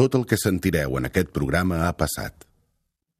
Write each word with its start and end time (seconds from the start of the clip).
Tot 0.00 0.14
el 0.16 0.22
que 0.24 0.38
sentireu 0.40 0.94
en 0.96 1.04
aquest 1.04 1.28
programa 1.36 1.82
ha 1.84 1.90
passat. 1.92 2.46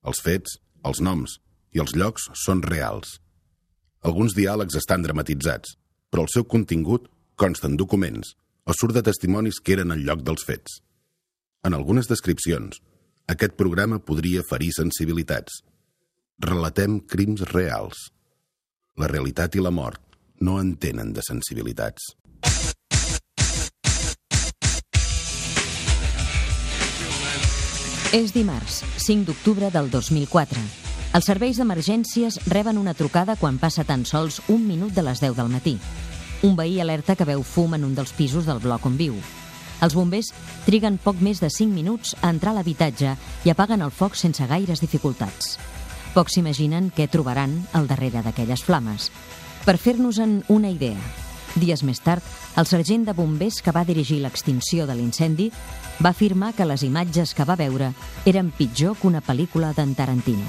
Els 0.08 0.22
fets, 0.24 0.54
els 0.88 1.02
noms 1.04 1.34
i 1.76 1.82
els 1.82 1.92
llocs 1.92 2.30
són 2.40 2.62
reals. 2.64 3.18
Alguns 4.08 4.32
diàlegs 4.32 4.78
estan 4.80 5.04
dramatitzats, 5.04 5.74
però 6.08 6.24
el 6.24 6.30
seu 6.32 6.46
contingut 6.54 7.10
consta 7.36 7.68
en 7.68 7.76
documents 7.76 8.32
o 8.64 8.72
surt 8.72 8.96
de 8.96 9.02
testimonis 9.10 9.60
que 9.60 9.76
eren 9.76 9.92
al 9.92 10.06
lloc 10.06 10.24
dels 10.24 10.46
fets. 10.48 10.80
En 11.68 11.76
algunes 11.76 12.08
descripcions, 12.08 12.80
aquest 13.28 13.60
programa 13.60 14.00
podria 14.00 14.46
ferir 14.48 14.72
sensibilitats. 14.72 15.60
Relatem 16.48 16.96
crims 17.04 17.44
reals. 17.52 18.06
La 18.96 19.12
realitat 19.12 19.52
i 19.52 19.68
la 19.68 19.74
mort 19.82 20.00
no 20.40 20.56
entenen 20.64 21.12
de 21.12 21.28
sensibilitats. 21.28 22.14
És 28.10 28.32
dimarts, 28.34 28.80
5 28.98 29.22
d'octubre 29.28 29.68
del 29.70 29.86
2004. 29.86 30.58
Els 31.14 31.28
serveis 31.30 31.60
d'emergències 31.60 32.40
reben 32.50 32.80
una 32.80 32.94
trucada 32.98 33.36
quan 33.38 33.60
passa 33.62 33.84
tan 33.86 34.02
sols 34.02 34.40
un 34.50 34.64
minut 34.66 34.90
de 34.96 35.04
les 35.06 35.22
10 35.22 35.36
del 35.38 35.52
matí. 35.52 35.76
Un 36.42 36.56
veí 36.58 36.80
alerta 36.82 37.14
que 37.14 37.28
veu 37.28 37.44
fum 37.46 37.78
en 37.78 37.86
un 37.86 37.94
dels 37.94 38.10
pisos 38.10 38.50
del 38.50 38.58
bloc 38.58 38.90
on 38.90 38.98
viu. 38.98 39.14
Els 39.78 39.94
bombers 39.94 40.32
triguen 40.66 40.98
poc 40.98 41.22
més 41.22 41.38
de 41.38 41.52
5 41.54 41.70
minuts 41.70 42.16
a 42.18 42.34
entrar 42.34 42.50
a 42.50 42.58
l'habitatge 42.58 43.14
i 43.46 43.54
apaguen 43.54 43.86
el 43.86 43.94
foc 43.94 44.18
sense 44.18 44.42
gaires 44.42 44.82
dificultats. 44.82 45.54
Pocs 46.10 46.34
s'imaginen 46.34 46.90
què 46.90 47.06
trobaran 47.06 47.60
al 47.72 47.86
darrere 47.86 48.26
d'aquelles 48.26 48.66
flames. 48.66 49.12
Per 49.62 49.78
fer-nos-en 49.78 50.40
una 50.50 50.74
idea, 50.74 50.98
dies 51.56 51.82
més 51.82 52.00
tard, 52.04 52.22
el 52.56 52.66
sergent 52.66 53.06
de 53.08 53.14
bombers 53.16 53.60
que 53.62 53.74
va 53.74 53.86
dirigir 53.88 54.20
l'extinció 54.22 54.86
de 54.86 54.94
l'incendi 54.98 55.50
va 56.00 56.14
afirmar 56.14 56.52
que 56.54 56.66
les 56.68 56.82
imatges 56.86 57.34
que 57.34 57.44
va 57.44 57.58
veure 57.58 57.92
eren 58.26 58.52
pitjor 58.56 58.96
que 58.98 59.08
una 59.10 59.22
pel·lícula 59.24 59.74
d'en 59.76 59.94
Tarantino. 59.94 60.46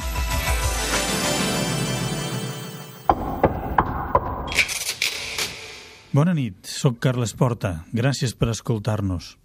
Bona 6.12 6.34
nit, 6.36 6.68
sóc 6.68 6.98
Carles 7.00 7.32
Porta. 7.40 7.86
Gràcies 7.96 8.34
per 8.36 8.50
escoltar-nos. 8.52 9.38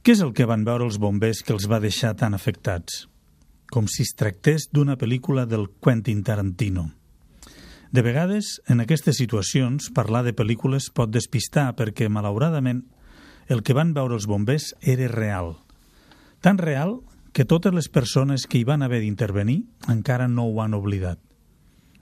Què 0.00 0.14
és 0.16 0.22
el 0.24 0.32
que 0.32 0.46
van 0.48 0.64
veure 0.64 0.86
els 0.88 0.96
bombers 0.96 1.42
que 1.44 1.52
els 1.52 1.68
va 1.68 1.80
deixar 1.82 2.14
tan 2.16 2.32
afectats? 2.32 3.04
Com 3.68 3.84
si 3.84 4.02
es 4.06 4.16
tractés 4.16 4.70
d'una 4.72 4.96
pel·lícula 4.96 5.44
del 5.46 5.68
Quentin 5.84 6.24
Tarantino. 6.24 6.88
De 7.92 8.00
vegades, 8.00 8.62
en 8.72 8.80
aquestes 8.80 9.18
situacions, 9.20 9.90
parlar 9.92 10.22
de 10.24 10.32
pel·lícules 10.32 10.88
pot 10.96 11.10
despistar 11.12 11.74
perquè, 11.76 12.08
malauradament, 12.08 12.86
el 13.52 13.60
que 13.60 13.76
van 13.76 13.92
veure 13.92 14.16
els 14.16 14.24
bombers 14.24 14.70
era 14.80 15.10
real. 15.12 15.58
Tan 16.40 16.56
real 16.56 17.02
que 17.36 17.44
totes 17.44 17.74
les 17.76 17.90
persones 17.92 18.46
que 18.48 18.56
hi 18.56 18.64
van 18.64 18.80
haver 18.80 19.02
d'intervenir 19.02 19.58
encara 19.92 20.24
no 20.28 20.48
ho 20.48 20.62
han 20.64 20.72
oblidat. 20.72 21.20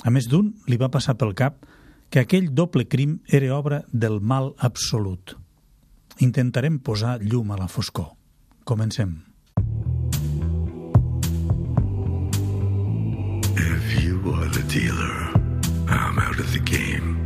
A 0.07 0.15
més 0.15 0.31
d'un, 0.31 0.55
li 0.71 0.79
va 0.79 0.93
passar 0.95 1.17
pel 1.19 1.35
cap 1.35 1.67
que 2.11 2.23
aquell 2.23 2.55
doble 2.55 2.87
crim 2.87 3.19
era 3.27 3.51
obra 3.59 3.83
del 3.91 4.21
mal 4.21 4.55
absolut. 4.59 5.35
Intentarem 6.23 6.79
posar 6.79 7.19
llum 7.19 7.51
a 7.51 7.59
la 7.59 7.67
foscor. 7.67 8.13
Comencem. 8.65 9.25
If 13.59 14.05
you 14.05 14.23
are 14.35 14.49
the 14.51 14.63
dealer, 14.71 15.50
the 16.53 16.59
game. 16.59 17.17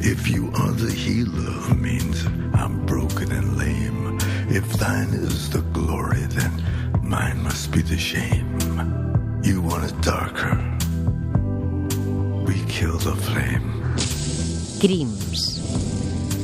If 0.00 0.28
you 0.28 0.52
are 0.54 0.70
the 0.70 0.92
healer, 0.92 1.74
means 1.74 2.24
I'm 2.54 2.86
broken 2.86 3.32
and 3.32 3.58
lame. 3.58 4.18
If 4.48 4.64
thine 4.74 5.08
is 5.08 5.50
the 5.50 5.62
glory, 5.72 6.22
then 6.30 6.62
mine 7.02 7.42
must 7.42 7.72
be 7.72 7.82
the 7.82 7.98
shame. 7.98 8.58
You 9.42 9.62
want 9.62 9.90
it 9.90 10.00
darker. 10.00 10.54
We 12.46 12.62
kill 12.68 12.98
the 12.98 13.16
flame. 13.16 13.82
Crims. 14.78 15.42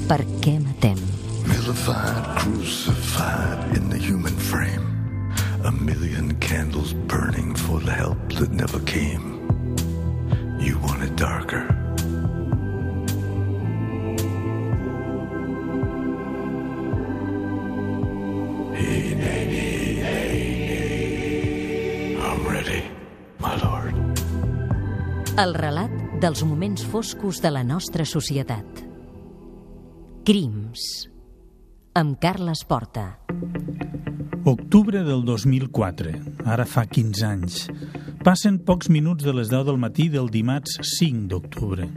Per 0.08 0.22
què 0.42 0.58
matem? 0.58 0.98
Vilified, 1.46 2.24
crucified 2.38 3.76
in 3.76 3.88
the 3.90 3.98
human 3.98 4.36
frame. 4.36 4.86
A 5.64 5.70
million 5.70 6.34
candles 6.40 6.94
burning 7.06 7.54
for 7.54 7.78
the 7.78 7.92
help 7.92 8.18
that 8.40 8.50
never 8.50 8.80
came. 8.80 9.38
You 10.58 10.78
want 10.78 11.02
it 11.02 11.14
darker. 11.14 11.71
El 25.32 25.54
relat 25.56 25.92
dels 26.20 26.42
moments 26.44 26.82
foscos 26.84 27.38
de 27.40 27.48
la 27.48 27.62
nostra 27.64 28.04
societat. 28.04 28.82
Crims. 30.28 31.08
Amb 31.96 32.18
Carles 32.20 32.60
Porta. 32.68 33.06
Octubre 34.44 35.00
del 35.06 35.24
2004, 35.24 36.12
ara 36.44 36.66
fa 36.68 36.84
15 36.84 37.24
anys. 37.24 37.64
Passen 38.20 38.60
pocs 38.60 38.92
minuts 38.92 39.24
de 39.24 39.32
les 39.32 39.48
10 39.48 39.64
del 39.70 39.80
matí 39.80 40.10
del 40.12 40.28
dimarts 40.28 40.76
5 40.98 41.24
d'octubre. 41.32 41.88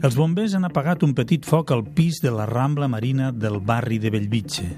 Els 0.00 0.16
bombers 0.16 0.56
han 0.56 0.64
apagat 0.64 1.04
un 1.04 1.12
petit 1.12 1.44
foc 1.44 1.68
al 1.68 1.84
pis 1.84 2.22
de 2.24 2.32
la 2.32 2.48
Rambla 2.48 2.88
Marina 2.88 3.28
del 3.28 3.60
barri 3.60 4.00
de 4.00 4.08
Bellvitge. 4.08 4.70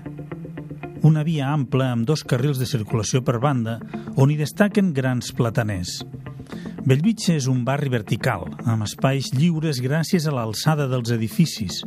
Una 1.07 1.23
via 1.23 1.55
ampla 1.55 1.93
amb 1.95 2.03
dos 2.03 2.27
carrils 2.27 2.59
de 2.59 2.67
circulació 2.67 3.23
per 3.23 3.39
banda 3.39 3.79
on 4.17 4.35
hi 4.35 4.43
destaquen 4.43 4.91
grans 4.91 5.31
plataners. 5.31 6.01
Bellvitge 6.87 7.35
és 7.35 7.49
un 7.51 7.65
barri 7.67 7.89
vertical, 7.91 8.45
amb 8.63 8.85
espais 8.87 9.33
lliures 9.35 9.81
gràcies 9.83 10.29
a 10.31 10.35
l'alçada 10.37 10.85
dels 10.87 11.11
edificis. 11.11 11.81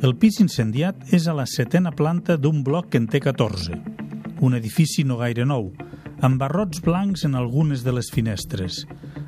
El 0.00 0.14
pis 0.16 0.38
incendiat 0.40 1.12
és 1.12 1.26
a 1.28 1.34
la 1.36 1.44
setena 1.44 1.92
planta 1.92 2.38
d'un 2.40 2.62
bloc 2.64 2.88
que 2.88 3.02
en 3.02 3.04
té 3.04 3.20
14, 3.20 3.76
un 4.40 4.56
edifici 4.56 5.04
no 5.04 5.18
gaire 5.20 5.44
nou, 5.44 5.68
amb 6.24 6.40
barrots 6.40 6.80
blancs 6.80 7.26
en 7.28 7.36
algunes 7.36 7.84
de 7.84 7.92
les 7.92 8.08
finestres. 8.14 8.86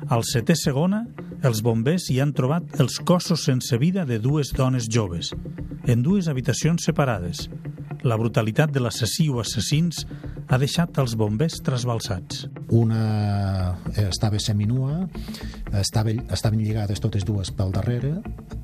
Al 0.09 0.25
setè 0.25 0.57
segona, 0.57 1.03
els 1.45 1.61
bombers 1.61 2.09
hi 2.09 2.17
han 2.23 2.33
trobat 2.33 2.81
els 2.81 2.97
cossos 2.97 3.45
sense 3.45 3.77
vida 3.77 4.01
de 4.09 4.17
dues 4.17 4.49
dones 4.57 4.89
joves, 4.89 5.29
en 5.85 6.01
dues 6.01 6.25
habitacions 6.25 6.89
separades. 6.89 7.51
La 8.01 8.17
brutalitat 8.17 8.73
de 8.73 8.81
l'assassí 8.81 9.29
o 9.29 9.43
assassins 9.45 10.07
ha 10.47 10.57
deixat 10.61 10.97
els 11.01 11.15
bombers 11.19 11.59
trasbalsats. 11.65 12.45
Una 12.75 13.03
eh, 13.95 14.07
estava 14.07 14.39
seminua, 14.39 15.03
estava, 15.73 16.13
estaven 16.33 16.61
lligades 16.63 17.01
totes 17.03 17.25
dues 17.27 17.51
pel 17.55 17.71
darrere, 17.75 18.15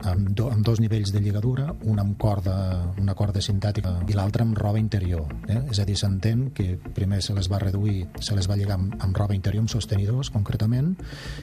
amb, 0.10 0.30
do, 0.36 0.50
amb 0.52 0.66
dos 0.66 0.80
nivells 0.84 1.14
de 1.14 1.22
lligadura, 1.24 1.70
una 1.90 2.04
amb 2.04 2.18
corda, 2.20 2.56
una 3.02 3.16
corda 3.16 3.42
sintètica 3.42 3.96
i 4.08 4.18
l'altra 4.18 4.46
amb 4.46 4.58
roba 4.58 4.80
interior. 4.80 5.28
Eh? 5.48 5.60
És 5.72 5.80
a 5.80 5.88
dir, 5.88 5.98
s'entén 6.00 6.50
que 6.56 6.78
primer 6.96 7.22
se 7.24 7.36
les 7.36 7.50
va 7.52 7.60
reduir, 7.62 8.08
se 8.20 8.36
les 8.36 8.50
va 8.50 8.58
lligar 8.60 8.78
amb, 8.80 8.96
amb 9.04 9.18
roba 9.18 9.36
interior, 9.36 9.64
amb 9.64 9.72
sostenidors, 9.72 10.32
concretament, 10.34 10.94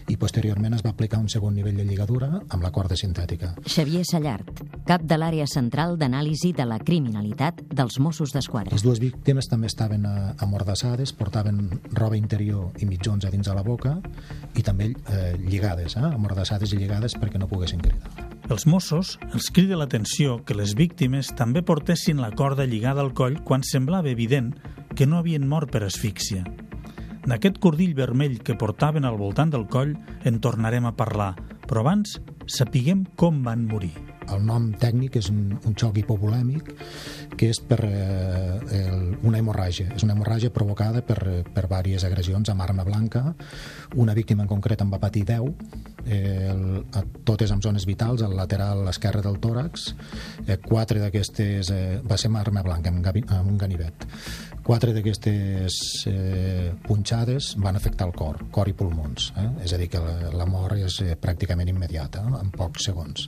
i 0.08 0.16
posteriorment 0.20 0.76
es 0.76 0.84
va 0.86 0.94
aplicar 0.94 1.20
un 1.20 1.28
segon 1.32 1.54
nivell 1.56 1.78
de 1.80 1.86
lligadura 1.88 2.30
amb 2.40 2.62
la 2.62 2.72
corda 2.74 2.98
sintètica. 2.98 3.54
Xavier 3.66 4.04
Sallart, 4.08 4.64
cap 4.88 5.04
de 5.06 5.18
l'àrea 5.20 5.46
central 5.50 5.96
d'anàlisi 6.00 6.52
de 6.56 6.66
la 6.68 6.80
criminalitat 6.82 7.62
dels 7.70 8.00
Mossos 8.02 8.34
d'Esquadra. 8.34 8.74
Les 8.74 8.84
dues 8.84 9.00
víctimes 9.02 9.48
també 9.50 9.70
estaven 9.70 10.06
eh, 10.08 10.16
amordassades, 10.44 11.12
portaven 11.16 11.62
roba 11.96 12.18
interior 12.18 12.76
i 12.80 12.88
mitjons 12.88 13.26
a 13.26 13.32
dins 13.32 13.48
de 13.48 13.56
la 13.56 13.64
boca 13.66 13.96
i 14.56 14.64
també 14.66 14.90
eh, 14.90 15.36
lligades, 15.50 15.96
eh, 15.96 16.06
amordassades 16.06 16.72
i 16.72 16.78
lligades 16.78 17.16
perquè 17.18 17.38
no 17.38 17.48
poguessin 17.50 17.82
cridar. 17.82 18.30
Els 18.50 18.66
Mossos 18.66 19.12
els 19.30 19.50
crida 19.54 19.76
l'atenció 19.78 20.40
que 20.44 20.56
les 20.58 20.74
víctimes 20.74 21.30
també 21.38 21.62
portessin 21.62 22.22
la 22.22 22.32
corda 22.34 22.66
lligada 22.66 23.04
al 23.04 23.12
coll 23.14 23.38
quan 23.46 23.62
semblava 23.66 24.10
evident 24.10 24.54
que 24.96 25.06
no 25.06 25.20
havien 25.20 25.46
mort 25.46 25.70
per 25.70 25.84
asfíxia. 25.86 26.42
D'aquest 27.28 27.60
cordill 27.62 27.94
vermell 27.94 28.40
que 28.42 28.56
portaven 28.58 29.04
al 29.04 29.20
voltant 29.20 29.52
del 29.52 29.68
coll 29.70 29.94
en 30.24 30.40
tornarem 30.40 30.88
a 30.88 30.96
parlar, 30.96 31.34
però 31.68 31.84
abans 31.84 32.16
sapiguem 32.50 33.04
com 33.14 33.44
van 33.46 33.66
morir. 33.70 33.94
El 34.34 34.44
nom 34.46 34.70
tècnic 34.80 35.18
és 35.20 35.30
un, 35.32 35.56
un 35.66 35.76
xoc 35.78 35.98
hipopolèmic 36.00 36.72
que 37.36 37.50
és 37.50 37.60
per 37.64 37.80
eh, 37.86 38.58
el, 38.80 39.04
una 39.26 39.40
hemorràgia. 39.40 39.94
És 39.96 40.04
una 40.06 40.16
hemorràgia 40.16 40.52
provocada 40.54 41.02
per, 41.06 41.18
per 41.46 41.66
diverses 41.68 42.06
agressions 42.08 42.50
amb 42.52 42.64
arma 42.66 42.84
blanca. 42.86 43.24
Una 43.96 44.14
víctima 44.14 44.44
en 44.44 44.50
concret 44.50 44.82
en 44.82 44.92
va 44.92 45.00
patir 45.02 45.24
10 45.28 45.48
eh, 46.04 46.50
el, 46.50 46.82
totes 47.24 47.52
amb 47.54 47.64
zones 47.64 47.86
vitals, 47.88 48.22
al 48.22 48.36
lateral 48.36 48.86
esquerre 48.90 49.22
del 49.24 49.40
tòrax. 49.42 49.90
Eh, 50.46 50.58
quatre 50.62 51.00
d'aquestes 51.02 51.72
eh, 51.74 51.82
va 52.04 52.18
ser 52.20 52.30
amb 52.32 52.42
arma 52.42 52.64
blanca, 52.66 52.92
amb, 52.92 53.06
amb 53.06 53.50
un 53.50 53.58
ganivet. 53.60 54.06
Quatre 54.70 54.92
d'aquestes 54.94 55.76
eh, 56.06 56.70
punxades 56.84 57.56
van 57.58 57.74
afectar 57.74 58.06
el 58.06 58.12
cor, 58.14 58.36
cor 58.54 58.68
i 58.70 58.74
pulmons. 58.78 59.32
Eh? 59.34 59.46
És 59.66 59.72
a 59.74 59.78
dir, 59.80 59.88
que 59.90 59.98
la, 59.98 60.28
la 60.30 60.46
mort 60.46 60.78
és 60.78 61.00
eh, 61.02 61.16
pràcticament 61.18 61.72
immediata, 61.72 62.22
eh? 62.22 62.36
en 62.38 62.52
pocs 62.54 62.86
segons. 62.86 63.24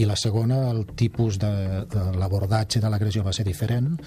I 0.00 0.06
la 0.08 0.16
segona, 0.16 0.62
el 0.70 0.86
tipus 0.96 1.36
de, 1.42 1.50
de 1.92 2.06
l'abordatge 2.16 2.80
de 2.80 2.88
l'agressió 2.88 3.20
va 3.26 3.36
ser 3.36 3.44
diferent. 3.44 3.98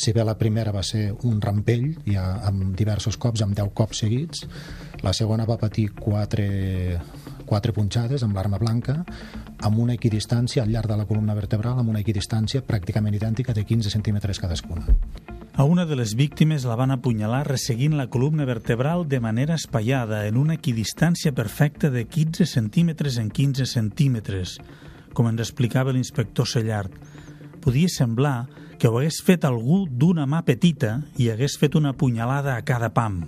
Si 0.00 0.16
bé 0.16 0.24
la 0.24 0.38
primera 0.40 0.72
va 0.72 0.80
ser 0.80 1.10
un 1.28 1.44
rampell, 1.44 1.90
ja 2.08 2.24
amb 2.48 2.72
diversos 2.72 3.20
cops, 3.20 3.44
amb 3.44 3.52
10 3.60 3.76
cops 3.76 4.00
seguits, 4.06 4.48
la 5.04 5.12
segona 5.12 5.44
va 5.44 5.60
patir 5.60 5.90
quatre, 5.92 6.48
quatre 7.44 7.76
punxades 7.76 8.24
amb 8.24 8.40
l'arma 8.40 8.64
blanca, 8.64 9.02
amb 9.60 9.76
una 9.76 10.00
equidistància 10.00 10.64
al 10.64 10.72
llarg 10.72 10.88
de 10.88 11.02
la 11.04 11.10
columna 11.12 11.36
vertebral, 11.36 11.84
amb 11.84 11.92
una 11.92 12.00
equidistància 12.00 12.64
pràcticament 12.64 13.20
idèntica 13.20 13.52
de 13.52 13.68
15 13.68 13.92
centímetres 13.92 14.40
cadascuna. 14.40 14.88
A 15.56 15.62
una 15.62 15.86
de 15.86 15.94
les 15.94 16.16
víctimes 16.18 16.64
la 16.66 16.74
van 16.74 16.90
apunyalar 16.90 17.44
resseguint 17.46 17.92
la 17.94 18.08
columna 18.10 18.42
vertebral 18.44 19.04
de 19.06 19.20
manera 19.22 19.54
espaiada 19.54 20.24
en 20.26 20.36
una 20.36 20.56
equidistància 20.58 21.30
perfecta 21.30 21.90
de 21.94 22.08
15 22.10 22.44
centímetres 22.44 23.18
en 23.22 23.28
15 23.30 23.66
centímetres, 23.70 24.56
com 25.14 25.28
ens 25.30 25.44
explicava 25.44 25.94
l'inspector 25.94 26.48
Sellart. 26.50 26.90
Podia 27.62 27.86
semblar 27.86 28.48
que 28.82 28.90
ho 28.90 28.98
hagués 28.98 29.20
fet 29.22 29.46
algú 29.46 29.84
d'una 29.86 30.26
mà 30.26 30.42
petita 30.42 30.96
i 31.22 31.30
hagués 31.30 31.54
fet 31.62 31.78
una 31.78 31.94
punyalada 31.94 32.56
a 32.58 32.66
cada 32.66 32.90
pam. 32.90 33.22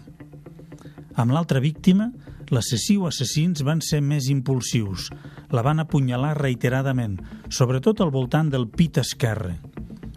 Amb 1.14 1.31
l'altra 1.31 1.62
víctima, 1.62 2.11
l'assassí 2.50 2.99
o 2.99 3.06
assassins 3.06 3.62
van 3.62 3.78
ser 3.78 4.02
més 4.02 4.26
impulsius. 4.34 5.12
La 5.55 5.62
van 5.62 5.78
apunyalar 5.78 6.34
reiteradament, 6.43 7.20
sobretot 7.55 8.02
al 8.02 8.11
voltant 8.11 8.50
del 8.50 8.67
pit 8.67 8.99
esquerre. 8.99 9.61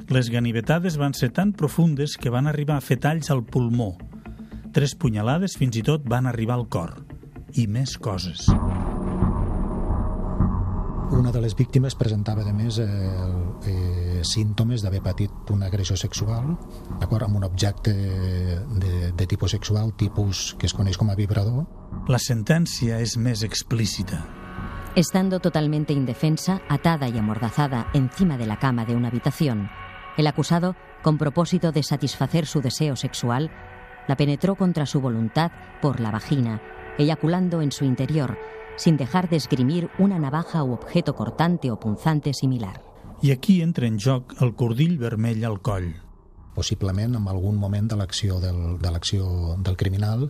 Les 0.10 0.32
ganivetades 0.34 0.96
van 0.98 1.14
ser 1.14 1.30
tan 1.30 1.52
profundes 1.54 2.16
que 2.18 2.32
van 2.34 2.48
arribar 2.50 2.80
a 2.80 2.82
fer 2.82 2.98
talls 2.98 3.30
al 3.30 3.44
pulmó. 3.46 3.92
Tres 4.74 4.96
punyalades 4.98 5.54
fins 5.62 5.78
i 5.78 5.84
tot 5.86 6.08
van 6.10 6.26
arribar 6.26 6.56
al 6.58 6.66
cor. 6.66 6.96
I 7.54 7.68
més 7.70 7.94
coses. 8.02 8.48
Una 11.14 11.30
de 11.34 11.42
les 11.44 11.54
víctimes 11.54 11.94
presentava, 11.94 12.42
de 12.44 12.54
més, 12.54 12.80
eh, 12.82 12.88
eh, 13.70 14.22
símptomes 14.26 14.82
d'haver 14.82 15.02
patit 15.06 15.54
una 15.54 15.68
agressió 15.70 15.98
sexual 15.98 16.56
d'acord 17.00 17.28
amb 17.28 17.38
un 17.38 17.46
objecte 17.46 17.94
de, 17.94 19.12
de 19.14 19.28
tipus 19.28 19.52
sexual, 19.52 19.94
tipus 19.94 20.56
que 20.58 20.66
es 20.66 20.74
coneix 20.74 20.98
com 20.98 21.10
a 21.10 21.18
vibrador. 21.18 21.68
La 22.10 22.18
sentència 22.18 22.98
és 22.98 23.14
més 23.18 23.46
explícita. 23.46 24.24
Estando 24.96 25.40
totalmente 25.40 25.94
indefensa, 25.94 26.62
atada 26.68 27.08
y 27.10 27.18
amordazada 27.18 27.92
encima 27.94 28.38
de 28.38 28.48
la 28.48 28.58
cama 28.58 28.86
de 28.86 28.96
una 28.96 29.10
habitación, 29.10 29.70
El 30.18 30.28
acusado, 30.28 30.76
con 31.02 31.18
propósito 31.18 31.72
de 31.72 31.84
satisfacer 31.84 32.46
su 32.46 32.62
deseo 32.62 32.96
sexual, 32.96 33.52
la 34.08 34.18
penetró 34.18 34.56
contra 34.56 34.86
su 34.86 35.02
voluntad 35.02 35.52
por 35.82 36.00
la 36.00 36.12
vagina, 36.12 36.62
eyaculando 36.98 37.62
en 37.62 37.72
su 37.72 37.86
interior, 37.86 38.38
sin 38.76 38.98
dejar 38.98 39.30
de 39.30 39.38
esgrimir 39.38 39.90
una 40.00 40.20
navaja 40.20 40.64
u 40.64 40.74
objeto 40.74 41.16
cortante 41.16 41.72
o 41.72 41.80
punzante 41.80 42.34
similar. 42.34 42.82
I 43.22 43.32
aquí 43.32 43.62
entra 43.62 43.86
en 43.86 44.00
joc 44.00 44.42
el 44.42 44.56
cordill 44.56 44.98
vermell 44.98 45.44
al 45.44 45.62
possiblement 46.60 47.16
en 47.16 47.32
algun 47.32 47.58
moment 47.60 47.88
de 47.88 47.98
l'acció 48.00 48.42
del, 48.44 48.78
de 48.84 48.92
l'acció 48.92 49.56
del 49.64 49.80
criminal 49.80 50.28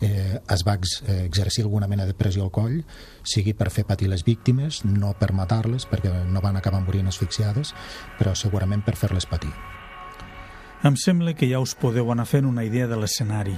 eh, 0.00 0.38
es 0.38 0.64
va 0.66 0.78
ex, 0.78 1.00
eh, 1.02 1.24
exercir 1.26 1.66
alguna 1.66 1.90
mena 1.90 2.06
de 2.06 2.14
pressió 2.14 2.46
al 2.46 2.54
coll, 2.54 2.80
sigui 3.26 3.56
per 3.58 3.72
fer 3.74 3.86
patir 3.88 4.08
les 4.12 4.24
víctimes, 4.24 4.84
no 4.86 5.14
per 5.18 5.32
matar-les, 5.34 5.88
perquè 5.90 6.12
no 6.30 6.42
van 6.44 6.60
acabar 6.60 6.84
morint 6.84 7.10
asfixiades, 7.10 7.74
però 8.18 8.36
segurament 8.38 8.84
per 8.86 8.96
fer-les 9.00 9.26
patir. 9.26 9.52
Em 10.84 10.98
sembla 11.00 11.32
que 11.32 11.48
ja 11.48 11.62
us 11.64 11.72
podeu 11.80 12.10
anar 12.12 12.26
fent 12.28 12.44
una 12.44 12.64
idea 12.66 12.86
de 12.86 12.98
l'escenari 13.00 13.54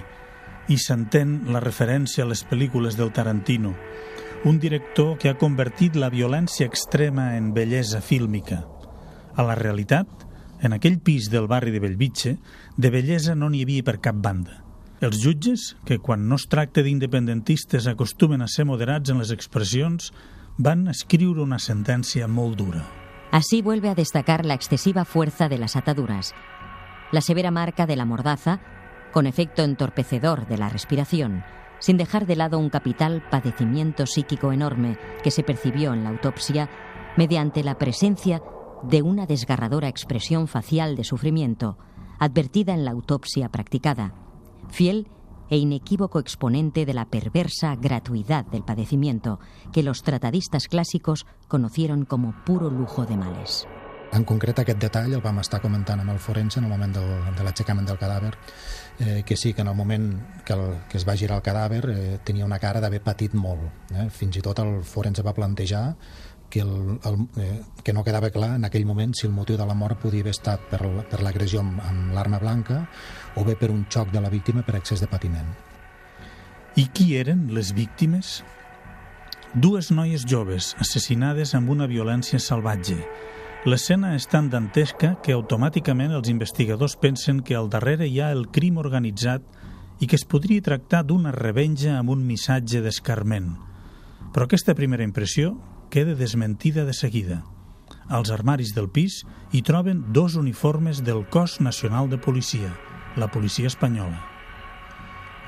i 0.70 0.76
s'entén 0.78 1.40
la 1.50 1.62
referència 1.62 2.24
a 2.24 2.30
les 2.30 2.44
pel·lícules 2.46 2.96
del 2.98 3.12
Tarantino, 3.14 3.74
un 4.46 4.60
director 4.62 5.16
que 5.18 5.30
ha 5.30 5.38
convertit 5.38 5.96
la 5.98 6.10
violència 6.10 6.66
extrema 6.70 7.34
en 7.36 7.52
bellesa 7.54 8.00
fílmica. 8.00 8.62
A 9.34 9.42
la 9.42 9.56
realitat, 9.58 10.25
en 10.62 10.72
aquell 10.72 11.00
pis 11.00 11.30
del 11.30 11.48
barri 11.48 11.70
de 11.70 11.80
Bellvitge, 11.80 12.36
de 12.76 12.90
bellesa 12.90 13.34
no 13.34 13.50
n'hi 13.50 13.62
havia 13.64 13.84
per 13.84 13.98
cap 14.00 14.16
banda. 14.22 14.62
Els 15.04 15.18
jutges, 15.20 15.74
que 15.84 15.98
quan 16.00 16.24
no 16.28 16.38
es 16.40 16.46
tracta 16.48 16.82
d'independentistes 16.82 17.86
acostumen 17.86 18.40
a 18.40 18.48
ser 18.48 18.64
moderats 18.64 19.12
en 19.12 19.20
les 19.20 19.32
expressions, 19.34 20.12
van 20.56 20.86
escriure 20.88 21.42
una 21.44 21.58
sentència 21.60 22.28
molt 22.28 22.56
dura. 22.56 22.86
Así 23.30 23.60
vuelve 23.60 23.90
a 23.90 23.94
destacar 23.94 24.46
la 24.46 24.54
excesiva 24.54 25.04
fuerza 25.04 25.50
de 25.50 25.58
las 25.58 25.76
ataduras, 25.76 26.34
la 27.12 27.20
severa 27.20 27.50
marca 27.50 27.86
de 27.86 27.96
la 27.96 28.06
mordaza, 28.06 28.60
con 29.12 29.26
efecto 29.26 29.62
entorpecedor 29.62 30.46
de 30.46 30.56
la 30.56 30.70
respiración, 30.70 31.44
sin 31.78 31.98
dejar 31.98 32.26
de 32.26 32.36
lado 32.36 32.58
un 32.58 32.70
capital 32.70 33.22
padecimiento 33.30 34.06
psíquico 34.06 34.52
enorme 34.52 34.96
que 35.22 35.30
se 35.30 35.42
percibió 35.42 35.92
en 35.92 36.04
la 36.04 36.10
autopsia 36.10 36.70
mediante 37.16 37.62
la 37.62 37.76
presencia 37.78 38.40
de 38.82 39.02
una 39.02 39.26
desgarradora 39.26 39.88
expresión 39.88 40.48
facial 40.48 40.96
de 40.96 41.04
sufrimiento, 41.04 41.78
advertida 42.18 42.74
en 42.74 42.84
la 42.84 42.92
autopsia 42.92 43.48
practicada, 43.48 44.14
fiel 44.68 45.08
e 45.48 45.58
inequívoco 45.58 46.18
exponente 46.18 46.86
de 46.86 46.94
la 46.94 47.06
perversa 47.06 47.76
gratuidad 47.76 48.44
del 48.46 48.64
padecimiento 48.64 49.38
que 49.72 49.82
los 49.82 50.02
tratadistas 50.02 50.68
clàssicos 50.68 51.26
conocieron 51.48 52.04
como 52.04 52.34
puro 52.44 52.70
lujo 52.70 53.06
de 53.06 53.16
males. 53.16 53.66
En 54.12 54.24
concret, 54.24 54.60
aquest 54.62 54.78
detall 54.80 55.12
el 55.12 55.22
vam 55.22 55.40
estar 55.42 55.58
comentant 55.60 56.00
amb 56.00 56.12
el 56.12 56.20
forense 56.22 56.60
en 56.60 56.66
el 56.66 56.70
moment 56.70 56.94
del, 56.94 57.08
de 57.36 57.44
l'aixecament 57.44 57.88
del 57.88 57.98
cadàver, 57.98 58.32
eh, 59.00 59.22
que 59.26 59.36
sí 59.36 59.52
que 59.52 59.62
en 59.62 59.68
el 59.68 59.74
moment 59.74 60.06
que, 60.46 60.54
el, 60.54 60.78
que 60.88 60.96
es 60.96 61.06
va 61.06 61.16
girar 61.18 61.40
el 61.40 61.44
cadàver 61.44 61.82
eh, 61.90 62.18
tenia 62.24 62.46
una 62.46 62.60
cara 62.62 62.80
d'haver 62.80 63.02
patit 63.02 63.34
molt. 63.34 63.66
Eh? 63.92 64.06
Fins 64.14 64.38
i 64.38 64.44
tot 64.46 64.62
el 64.62 64.78
forense 64.86 65.26
va 65.26 65.34
plantejar 65.34 65.84
que, 66.50 66.60
el, 66.60 66.98
el, 67.04 67.16
eh, 67.42 67.62
que 67.82 67.92
no 67.92 68.04
quedava 68.04 68.30
clar 68.34 68.54
en 68.56 68.66
aquell 68.68 68.86
moment 68.86 69.14
si 69.14 69.26
el 69.26 69.34
motiu 69.34 69.58
de 69.58 69.66
la 69.66 69.74
mort 69.74 70.00
podia 70.02 70.24
haver 70.24 70.34
estat 70.34 70.66
per, 70.70 70.80
per 71.10 71.22
l'agressió 71.22 71.62
amb, 71.62 71.80
amb 71.84 72.12
l'arma 72.16 72.40
blanca 72.42 72.82
o 73.36 73.44
bé 73.44 73.56
per 73.56 73.70
un 73.70 73.86
xoc 73.90 74.12
de 74.12 74.22
la 74.22 74.32
víctima 74.32 74.62
per 74.66 74.76
excés 74.78 75.02
de 75.02 75.10
patiment. 75.10 75.48
I 76.76 76.88
qui 76.92 77.14
eren 77.16 77.48
les 77.56 77.72
víctimes? 77.72 78.42
Dues 79.54 79.88
noies 79.88 80.26
joves 80.28 80.74
assassinades 80.82 81.54
amb 81.56 81.70
una 81.72 81.86
violència 81.88 82.40
salvatge. 82.42 82.98
L'escena 83.66 84.12
és 84.14 84.26
tan 84.30 84.50
dantesca 84.52 85.14
que 85.24 85.32
automàticament 85.34 86.12
els 86.14 86.28
investigadors 86.28 86.98
pensen 87.00 87.40
que 87.42 87.56
al 87.56 87.70
darrere 87.72 88.06
hi 88.06 88.20
ha 88.20 88.28
el 88.34 88.44
crim 88.52 88.76
organitzat 88.78 89.42
i 89.98 90.06
que 90.06 90.18
es 90.18 90.26
podria 90.28 90.62
tractar 90.62 91.00
d'una 91.08 91.32
revenja 91.32 91.96
amb 91.96 92.12
un 92.12 92.26
missatge 92.28 92.82
d'escarment. 92.84 93.54
Però 94.34 94.44
aquesta 94.44 94.76
primera 94.76 95.06
impressió 95.06 95.54
queda 95.96 96.14
desmentida 96.14 96.84
de 96.84 96.92
seguida. 96.92 97.42
Als 98.06 98.28
armaris 98.28 98.74
del 98.76 98.90
pis 98.92 99.22
hi 99.48 99.62
troben 99.64 100.02
dos 100.12 100.34
uniformes 100.36 101.00
del 101.00 101.22
Cos 101.32 101.56
Nacional 101.64 102.10
de 102.10 102.18
Policia, 102.18 102.68
la 103.16 103.30
policia 103.32 103.66
espanyola. 103.66 104.20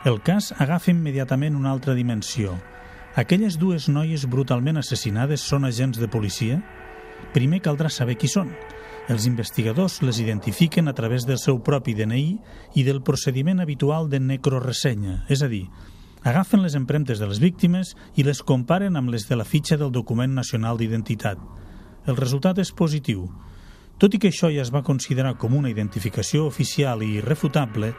El 0.09 0.23
cas 0.25 0.55
agafa 0.57 0.89
immediatament 0.89 1.53
una 1.53 1.69
altra 1.69 1.93
dimensió. 1.93 2.55
Aquelles 3.13 3.59
dues 3.61 3.91
noies 3.93 4.25
brutalment 4.25 4.81
assassinades 4.81 5.45
són 5.45 5.69
agents 5.69 6.01
de 6.01 6.09
policia? 6.09 6.63
Primer 7.37 7.61
caldrà 7.61 7.93
saber 7.93 8.17
qui 8.17 8.33
són. 8.33 8.49
Els 9.13 9.29
investigadors 9.29 10.01
les 10.01 10.17
identifiquen 10.25 10.89
a 10.89 10.97
través 10.97 11.29
del 11.29 11.37
seu 11.45 11.61
propi 11.61 11.93
DNI 11.93 12.25
i 12.73 12.89
del 12.89 13.05
procediment 13.05 13.61
habitual 13.61 14.09
de 14.09 14.25
necroressenya, 14.33 15.27
és 15.29 15.45
a 15.45 15.53
dir, 15.53 15.67
Agafen 16.27 16.63
les 16.65 16.75
empremtes 16.75 17.21
de 17.21 17.29
les 17.31 17.39
víctimes 17.39 17.95
i 18.19 18.25
les 18.27 18.41
comparen 18.43 18.97
amb 18.99 19.13
les 19.13 19.29
de 19.29 19.37
la 19.39 19.47
fitxa 19.47 19.77
del 19.79 19.93
document 19.95 20.35
nacional 20.35 20.79
d'identitat. 20.79 21.39
El 22.07 22.17
resultat 22.17 22.59
és 22.59 22.73
positiu. 22.73 23.29
Tot 23.99 24.15
i 24.15 24.19
que 24.19 24.31
això 24.33 24.51
ja 24.51 24.63
es 24.63 24.73
va 24.75 24.83
considerar 24.87 25.37
com 25.39 25.55
una 25.55 25.71
identificació 25.71 26.47
oficial 26.47 27.03
i 27.03 27.19
irrefutable, 27.19 27.93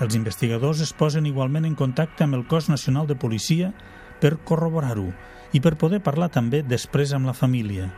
els 0.00 0.14
investigadors 0.14 0.82
es 0.84 0.92
posen 0.92 1.26
igualment 1.26 1.64
en 1.64 1.74
contacte 1.74 2.24
amb 2.24 2.36
el 2.36 2.44
cos 2.46 2.68
nacional 2.68 3.06
de 3.06 3.16
policia 3.16 3.72
per 4.20 4.36
corroborar-ho 4.44 5.08
i 5.54 5.62
per 5.62 5.78
poder 5.80 6.02
parlar 6.04 6.28
també 6.34 6.62
després 6.62 7.14
amb 7.16 7.26
la 7.30 7.34
família. 7.34 7.88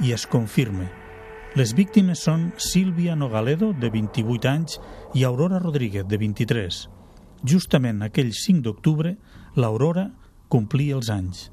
I 0.00 0.14
es 0.16 0.26
confirma. 0.26 0.86
Les 1.58 1.74
víctimes 1.74 2.22
són 2.22 2.52
Sílvia 2.56 3.16
Nogaledo, 3.18 3.72
de 3.74 3.90
28 3.90 4.48
anys, 4.48 4.78
i 5.18 5.26
Aurora 5.26 5.58
Rodríguez, 5.58 6.06
de 6.06 6.16
23. 6.16 6.99
Justament 7.44 8.02
aquell 8.04 8.34
5 8.36 8.60
d'octubre, 8.66 9.14
l'Aurora 9.56 10.10
complia 10.52 10.96
els 10.98 11.08
anys. 11.08 11.48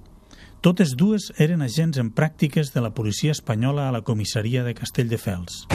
Totes 0.60 0.96
dues 1.00 1.30
eren 1.40 1.62
agents 1.64 2.00
en 2.02 2.10
pràctiques 2.12 2.74
de 2.74 2.82
la 2.84 2.92
policia 2.92 3.32
espanyola 3.32 3.88
a 3.88 3.94
la 3.96 4.02
comissaria 4.02 4.66
de 4.66 4.74
Castelldefels. 4.76 5.68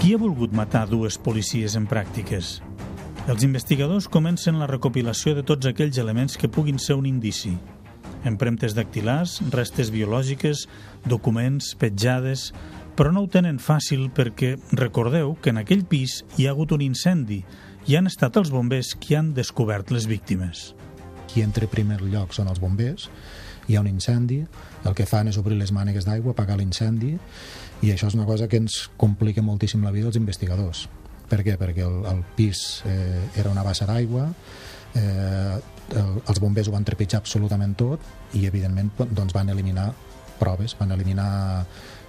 Qui 0.00 0.14
ha 0.14 0.18
volgut 0.18 0.56
matar 0.56 0.88
dues 0.88 1.18
policies 1.20 1.76
en 1.78 1.86
pràctiques? 1.86 2.58
Els 3.30 3.44
investigadors 3.46 4.08
comencen 4.08 4.58
la 4.58 4.66
recopilació 4.66 5.36
de 5.36 5.44
tots 5.46 5.68
aquells 5.68 6.00
elements 6.00 6.38
que 6.40 6.48
puguin 6.48 6.80
ser 6.80 6.96
un 6.98 7.06
indici. 7.06 7.52
Empremtes 8.26 8.74
dactilars, 8.74 9.38
restes 9.54 9.94
biològiques, 9.94 10.66
documents, 11.06 11.74
petjades... 11.78 12.50
Però 13.00 13.14
no 13.16 13.22
ho 13.24 13.28
tenen 13.32 13.56
fàcil 13.56 14.10
perquè 14.12 14.50
recordeu 14.76 15.30
que 15.40 15.54
en 15.54 15.56
aquell 15.62 15.86
pis 15.88 16.18
hi 16.36 16.44
ha 16.44 16.50
hagut 16.52 16.74
un 16.76 16.82
incendi 16.84 17.38
i 17.88 17.94
han 17.96 18.10
estat 18.10 18.34
els 18.36 18.50
bombers 18.52 18.90
qui 19.00 19.14
han 19.16 19.30
descobert 19.32 19.88
les 19.88 20.04
víctimes. 20.04 20.74
Qui 21.30 21.40
entra 21.40 21.64
a 21.64 21.70
primer 21.72 21.96
lloc 22.02 22.36
són 22.36 22.50
els 22.52 22.60
bombers, 22.60 23.06
hi 23.72 23.78
ha 23.78 23.80
un 23.80 23.88
incendi, 23.88 24.42
el 24.84 24.98
que 24.98 25.06
fan 25.08 25.32
és 25.32 25.38
obrir 25.40 25.56
les 25.56 25.72
mànegues 25.72 26.04
d'aigua, 26.04 26.34
apagar 26.36 26.58
l'incendi, 26.60 27.14
i 27.80 27.94
això 27.94 28.10
és 28.12 28.18
una 28.18 28.28
cosa 28.28 28.50
que 28.52 28.60
ens 28.60 28.82
complica 29.00 29.40
moltíssim 29.40 29.80
la 29.80 29.94
vida 29.96 30.12
als 30.12 30.20
investigadors. 30.20 30.84
Per 31.32 31.40
què? 31.40 31.56
Perquè 31.56 31.86
el, 31.86 32.02
el 32.04 32.20
pis 32.36 32.82
eh, 32.84 33.16
era 33.40 33.48
una 33.48 33.64
bassa 33.64 33.88
d'aigua, 33.88 34.26
eh, 34.92 35.56
el, 35.96 36.12
els 36.20 36.44
bombers 36.44 36.68
ho 36.68 36.76
van 36.76 36.84
trepitjar 36.84 37.24
absolutament 37.24 37.72
tot 37.80 38.04
i, 38.36 38.44
evidentment, 38.44 38.92
doncs 39.08 39.32
van 39.32 39.56
eliminar 39.56 39.88
proves, 40.40 40.76
van 40.76 40.92
eliminar 40.92 41.30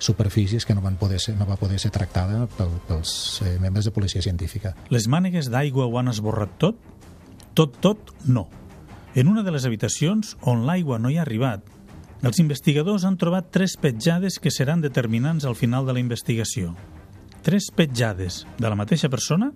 superfícies 0.02 0.66
que 0.66 0.74
no 0.74 0.82
van 0.82 0.98
poder 0.98 1.20
ser, 1.22 1.36
no 1.38 1.46
va 1.46 1.60
poder 1.62 1.78
ser 1.80 1.92
tractada 1.94 2.48
pel, 2.58 2.74
pels 2.90 3.42
eh, 3.46 3.58
membres 3.62 3.86
de 3.86 3.94
policia 3.94 4.22
científica. 4.26 4.74
Les 4.90 5.06
mànegues 5.08 5.52
d'aigua 5.54 5.86
ho 5.86 6.00
han 6.02 6.10
esborrat 6.10 6.58
tot? 6.58 6.80
Tot, 7.54 7.78
tot, 7.84 8.10
no. 8.26 8.48
En 9.14 9.30
una 9.30 9.44
de 9.46 9.54
les 9.54 9.68
habitacions 9.70 10.34
on 10.42 10.66
l'aigua 10.66 10.98
no 10.98 11.12
hi 11.12 11.20
ha 11.20 11.26
arribat, 11.26 11.68
els 12.26 12.40
investigadors 12.42 13.06
han 13.06 13.18
trobat 13.22 13.52
tres 13.54 13.76
petjades 13.82 14.40
que 14.42 14.54
seran 14.54 14.82
determinants 14.82 15.46
al 15.46 15.58
final 15.58 15.86
de 15.86 15.94
la 15.94 16.02
investigació. 16.02 16.76
Tres 17.46 17.70
petjades 17.74 18.46
de 18.58 18.70
la 18.70 18.78
mateixa 18.78 19.10
persona? 19.10 19.52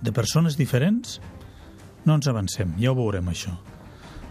De 0.00 0.14
persones 0.14 0.58
diferents? 0.58 1.20
No 2.06 2.14
ens 2.18 2.30
avancem, 2.30 2.74
ja 2.78 2.90
ho 2.90 2.96
veurem 2.98 3.30
això. 3.30 3.54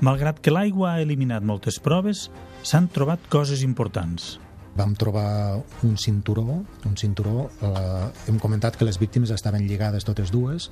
Malgrat 0.03 0.39
que 0.43 0.51
l'aigua 0.51 0.93
ha 0.93 1.03
eliminat 1.03 1.43
moltes 1.43 1.79
proves, 1.83 2.27
s'han 2.63 2.87
trobat 2.91 3.23
coses 3.31 3.63
importants. 3.67 4.37
Vam 4.77 4.93
trobar 4.95 5.57
un 5.83 5.97
cinturó, 5.97 6.61
un 6.85 6.97
cinturó, 6.97 7.49
eh, 7.61 8.07
hem 8.29 8.39
comentat 8.39 8.77
que 8.77 8.85
les 8.85 8.99
víctimes 9.01 9.33
estaven 9.33 9.67
lligades 9.67 10.05
totes 10.05 10.31
dues, 10.31 10.69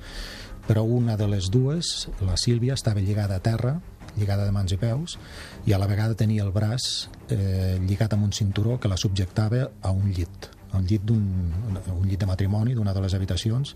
però 0.66 0.84
una 0.86 1.16
de 1.16 1.28
les 1.28 1.50
dues, 1.50 2.08
la 2.22 2.36
Sílvia, 2.36 2.74
estava 2.74 3.00
lligada 3.00 3.36
a 3.36 3.42
terra, 3.42 3.80
lligada 4.16 4.46
de 4.46 4.52
mans 4.54 4.72
i 4.72 4.78
peus, 4.80 5.18
i 5.66 5.74
a 5.74 5.78
la 5.82 5.88
vegada 5.90 6.14
tenia 6.14 6.46
el 6.46 6.52
braç 6.54 7.08
eh, 7.28 7.78
lligat 7.82 8.14
amb 8.14 8.28
un 8.30 8.32
cinturó 8.32 8.78
que 8.80 8.88
la 8.88 8.96
subjectava 8.96 9.66
a 9.82 9.90
un 9.90 10.12
llit 10.12 10.52
un 10.76 10.86
llit, 10.86 11.10
un, 11.10 11.48
un 11.94 12.06
llit 12.08 12.20
de 12.20 12.28
matrimoni 12.28 12.74
d'una 12.76 12.92
de 12.92 13.00
les 13.00 13.14
habitacions. 13.16 13.74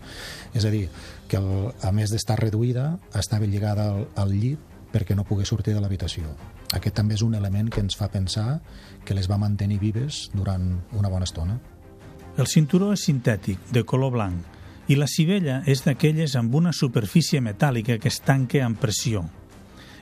És 0.53 0.65
a 0.67 0.71
dir, 0.73 0.83
que 1.31 1.39
el, 1.39 1.71
a 1.81 1.91
més 1.95 2.11
d'estar 2.13 2.37
reduïda 2.39 2.91
estava 3.17 3.49
lligada 3.49 3.87
al, 3.89 4.05
al 4.21 4.35
llit 4.35 4.70
perquè 4.91 5.15
no 5.15 5.25
pogués 5.27 5.49
sortir 5.51 5.73
de 5.73 5.81
l'habitació. 5.81 6.31
Aquest 6.75 6.95
també 6.95 7.15
és 7.15 7.23
un 7.25 7.35
element 7.35 7.69
que 7.71 7.81
ens 7.83 7.97
fa 7.97 8.11
pensar 8.11 8.61
que 9.05 9.15
les 9.15 9.29
va 9.31 9.39
mantenir 9.41 9.79
vives 9.79 10.29
durant 10.33 10.73
una 10.97 11.09
bona 11.09 11.27
estona. 11.27 11.59
El 12.37 12.47
cinturó 12.47 12.93
és 12.93 13.03
sintètic, 13.07 13.59
de 13.71 13.83
color 13.83 14.13
blanc, 14.13 14.59
i 14.87 14.95
la 14.95 15.07
civella 15.07 15.61
és 15.69 15.83
d'aquelles 15.85 16.35
amb 16.39 16.55
una 16.55 16.71
superfície 16.75 17.41
metàl·lica 17.43 17.99
que 17.99 18.09
es 18.11 18.19
tanca 18.23 18.63
amb 18.65 18.79
pressió. 18.79 19.25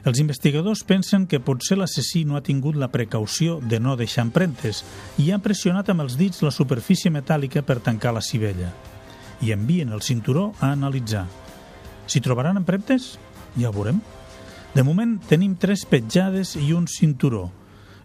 Els 0.08 0.22
investigadors 0.22 0.86
pensen 0.88 1.26
que 1.28 1.42
potser 1.44 1.76
l'assassí 1.78 2.24
no 2.26 2.38
ha 2.38 2.46
tingut 2.46 2.78
la 2.80 2.88
precaució 2.94 3.58
de 3.60 3.82
no 3.84 3.98
deixar 4.00 4.24
empremtes 4.28 4.84
i 5.20 5.32
ha 5.32 5.42
pressionat 5.44 5.92
amb 5.92 6.06
els 6.06 6.16
dits 6.18 6.42
la 6.46 6.54
superfície 6.56 7.12
metàl·lica 7.12 7.66
per 7.68 7.82
tancar 7.84 8.14
la 8.16 8.24
civella. 8.24 8.72
I 9.44 9.52
envien 9.52 9.92
el 9.92 10.02
cinturó 10.02 10.54
a 10.60 10.72
analitzar. 10.72 11.26
S'hi 12.08 12.24
trobaran 12.24 12.58
empremtes? 12.58 13.18
Ja 13.60 13.70
ho 13.70 13.76
veurem. 13.76 14.00
De 14.80 14.84
moment 14.88 15.18
tenim 15.28 15.58
tres 15.60 15.82
petjades 15.84 16.54
i 16.56 16.70
un 16.72 16.86
cinturó. 16.88 17.50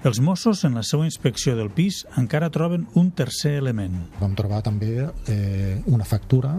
Els 0.02 0.18
Mossos, 0.18 0.64
en 0.66 0.74
la 0.74 0.82
seva 0.82 1.04
inspecció 1.06 1.52
del 1.54 1.68
pis, 1.70 2.00
encara 2.18 2.48
troben 2.50 2.88
un 2.98 3.12
tercer 3.14 3.52
element. 3.60 3.94
Vam 4.18 4.34
trobar 4.34 4.58
també 4.66 4.88
eh, 5.30 5.76
una 5.86 6.02
factura 6.02 6.56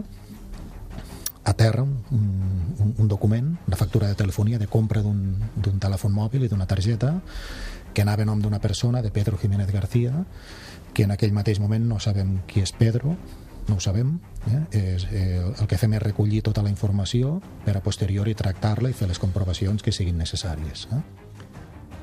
a 1.43 1.53
terra, 1.59 1.83
un, 1.83 1.99
un, 2.15 2.93
un 2.95 3.11
document, 3.11 3.49
una 3.67 3.75
factura 3.75 4.07
de 4.07 4.15
telefonia 4.15 4.55
de 4.55 4.69
compra 4.71 5.03
d'un 5.03 5.83
telèfon 5.83 6.15
mòbil 6.15 6.47
i 6.47 6.51
d'una 6.53 6.69
targeta 6.71 7.17
que 7.91 8.07
anava 8.07 8.23
a 8.23 8.31
nom 8.31 8.39
d'una 8.39 8.63
persona, 8.63 9.03
de 9.03 9.11
Pedro 9.11 9.35
Jiménez 9.35 9.67
García, 9.67 10.23
que 10.93 11.03
en 11.03 11.11
aquell 11.11 11.35
mateix 11.35 11.59
moment 11.59 11.91
no 11.91 11.99
sabem 11.99 12.37
qui 12.47 12.63
és 12.63 12.71
Pedro, 12.71 13.17
no 13.67 13.75
ho 13.75 13.79
sabem. 13.83 14.19
Eh? 14.47 14.61
És, 14.77 15.07
eh, 15.11 15.41
el 15.41 15.67
que 15.67 15.77
fem 15.77 15.93
és 15.97 16.03
recollir 16.03 16.43
tota 16.45 16.63
la 16.63 16.69
informació 16.69 17.39
per 17.65 17.77
a 17.77 17.83
posteriori 17.83 18.35
tractar-la 18.35 18.89
i 18.89 18.97
fer 18.97 19.07
les 19.09 19.19
comprovacions 19.19 19.83
que 19.83 19.91
siguin 19.91 20.17
necessàries. 20.17 20.87
Eh? 20.91 21.01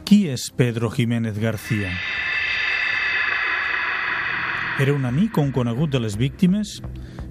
Qui 0.05 0.27
és 0.29 0.51
Pedro 0.57 0.91
Jiménez 0.91 1.39
García? 1.39 1.93
Era 4.81 4.95
un 4.95 5.05
amic 5.05 5.39
o 5.39 5.43
un 5.43 5.53
conegut 5.53 5.91
de 5.93 6.01
les 6.01 6.17
víctimes? 6.17 6.81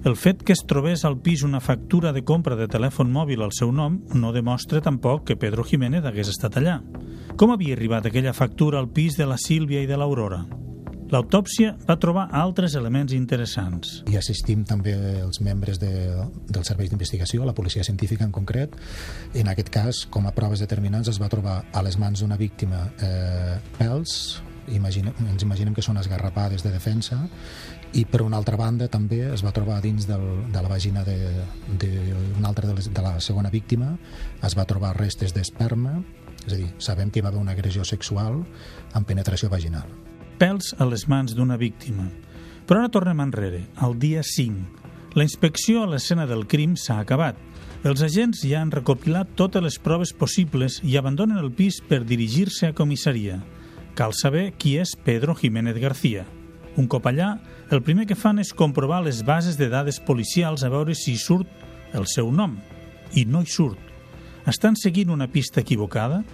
El 0.04 0.16
fet 0.16 0.40
que 0.42 0.54
es 0.54 0.64
trobés 0.66 1.04
al 1.04 1.18
pis 1.20 1.42
una 1.42 1.60
factura 1.60 2.12
de 2.12 2.24
compra 2.24 2.56
de 2.56 2.68
telèfon 2.70 3.12
mòbil 3.12 3.42
al 3.42 3.52
seu 3.54 3.70
nom 3.74 4.00
no 4.14 4.32
demostra 4.32 4.80
tampoc 4.80 5.26
que 5.26 5.36
Pedro 5.36 5.66
Jiménez 5.66 6.06
hagués 6.06 6.30
estat 6.32 6.58
allà. 6.58 6.80
Com 7.36 7.52
havia 7.52 7.76
arribat 7.76 8.06
aquella 8.06 8.34
factura 8.34 8.80
al 8.80 8.90
pis 8.90 9.18
de 9.18 9.26
la 9.26 9.38
Sílvia 9.38 9.82
i 9.82 9.90
de 9.90 9.98
l'Aurora? 9.98 10.44
L'autòpsia 11.12 11.74
va 11.84 11.98
trobar 12.00 12.22
altres 12.32 12.72
elements 12.78 13.12
interessants. 13.12 13.98
I 14.08 14.16
assistim 14.16 14.62
també 14.64 14.94
els 15.20 15.42
membres 15.44 15.76
de, 15.80 15.90
dels 16.48 16.70
serveis 16.72 16.88
d'investigació, 16.88 17.44
la 17.44 17.52
policia 17.52 17.84
científica 17.84 18.24
en 18.24 18.30
concret. 18.32 18.72
En 19.36 19.50
aquest 19.52 19.68
cas, 19.74 20.06
com 20.08 20.24
a 20.24 20.32
proves 20.32 20.62
determinants, 20.64 21.10
es 21.12 21.18
va 21.20 21.28
trobar 21.28 21.58
a 21.68 21.82
les 21.84 21.98
mans 22.00 22.22
d'una 22.22 22.38
víctima 22.40 22.86
eh, 23.04 23.58
pèls, 23.76 24.14
imaginem, 24.72 25.12
ens 25.34 25.44
imaginem 25.44 25.74
que 25.76 25.84
són 25.84 26.00
esgarrapades 26.00 26.64
de 26.64 26.72
defensa, 26.72 27.18
i 27.92 28.06
per 28.08 28.22
una 28.24 28.38
altra 28.40 28.56
banda 28.56 28.88
també 28.88 29.20
es 29.34 29.44
va 29.44 29.52
trobar 29.52 29.82
dins 29.84 30.06
del, 30.08 30.24
de 30.48 30.62
la 30.64 30.70
vagina 30.70 31.02
d'una 31.04 32.48
altra 32.48 32.70
de, 32.70 32.78
les, 32.78 32.88
de 32.88 33.04
la 33.04 33.18
segona 33.20 33.52
víctima, 33.52 33.98
es 34.40 34.56
va 34.56 34.64
trobar 34.64 34.94
restes 34.96 35.36
d'esperma, 35.36 35.98
és 36.46 36.54
a 36.54 36.56
dir, 36.56 36.70
sabem 36.80 37.12
que 37.12 37.20
hi 37.20 37.26
va 37.26 37.34
haver 37.34 37.42
una 37.44 37.52
agressió 37.52 37.84
sexual 37.84 38.40
amb 38.96 39.06
penetració 39.06 39.52
vaginal 39.52 39.92
pèls 40.42 40.72
a 40.82 40.86
les 40.90 41.04
mans 41.06 41.36
d'una 41.38 41.54
víctima. 41.54 42.08
Però 42.66 42.80
ara 42.80 42.90
tornem 42.90 43.20
enrere, 43.22 43.60
al 43.78 43.94
dia 44.02 44.24
5. 44.26 45.14
La 45.14 45.22
inspecció 45.22 45.84
a 45.84 45.86
l'escena 45.86 46.24
del 46.26 46.48
crim 46.50 46.72
s'ha 46.74 46.96
acabat. 46.98 47.38
Els 47.86 48.02
agents 48.02 48.40
ja 48.42 48.58
han 48.62 48.72
recopilat 48.74 49.36
totes 49.38 49.62
les 49.62 49.78
proves 49.78 50.10
possibles 50.10 50.80
i 50.82 50.96
abandonen 50.98 51.38
el 51.38 51.52
pis 51.54 51.78
per 51.86 52.00
dirigir-se 52.08 52.72
a 52.72 52.74
comissaria. 52.74 53.38
Cal 53.94 54.16
saber 54.18 54.48
qui 54.58 54.74
és 54.82 54.96
Pedro 54.96 55.36
Jiménez 55.38 55.78
García. 55.78 56.26
Un 56.74 56.90
cop 56.90 57.06
allà, 57.06 57.36
el 57.70 57.84
primer 57.86 58.08
que 58.10 58.18
fan 58.18 58.42
és 58.42 58.54
comprovar 58.56 59.02
les 59.06 59.22
bases 59.22 59.60
de 59.60 59.70
dades 59.70 60.02
policials 60.02 60.66
a 60.66 60.72
veure 60.74 60.98
si 60.98 61.14
surt 61.22 61.46
el 61.94 62.08
seu 62.10 62.34
nom. 62.34 62.58
I 63.14 63.28
no 63.30 63.44
hi 63.44 63.50
surt. 63.52 63.78
Estan 64.50 64.74
seguint 64.74 65.14
una 65.14 65.30
pista 65.30 65.62
equivocada? 65.62 66.24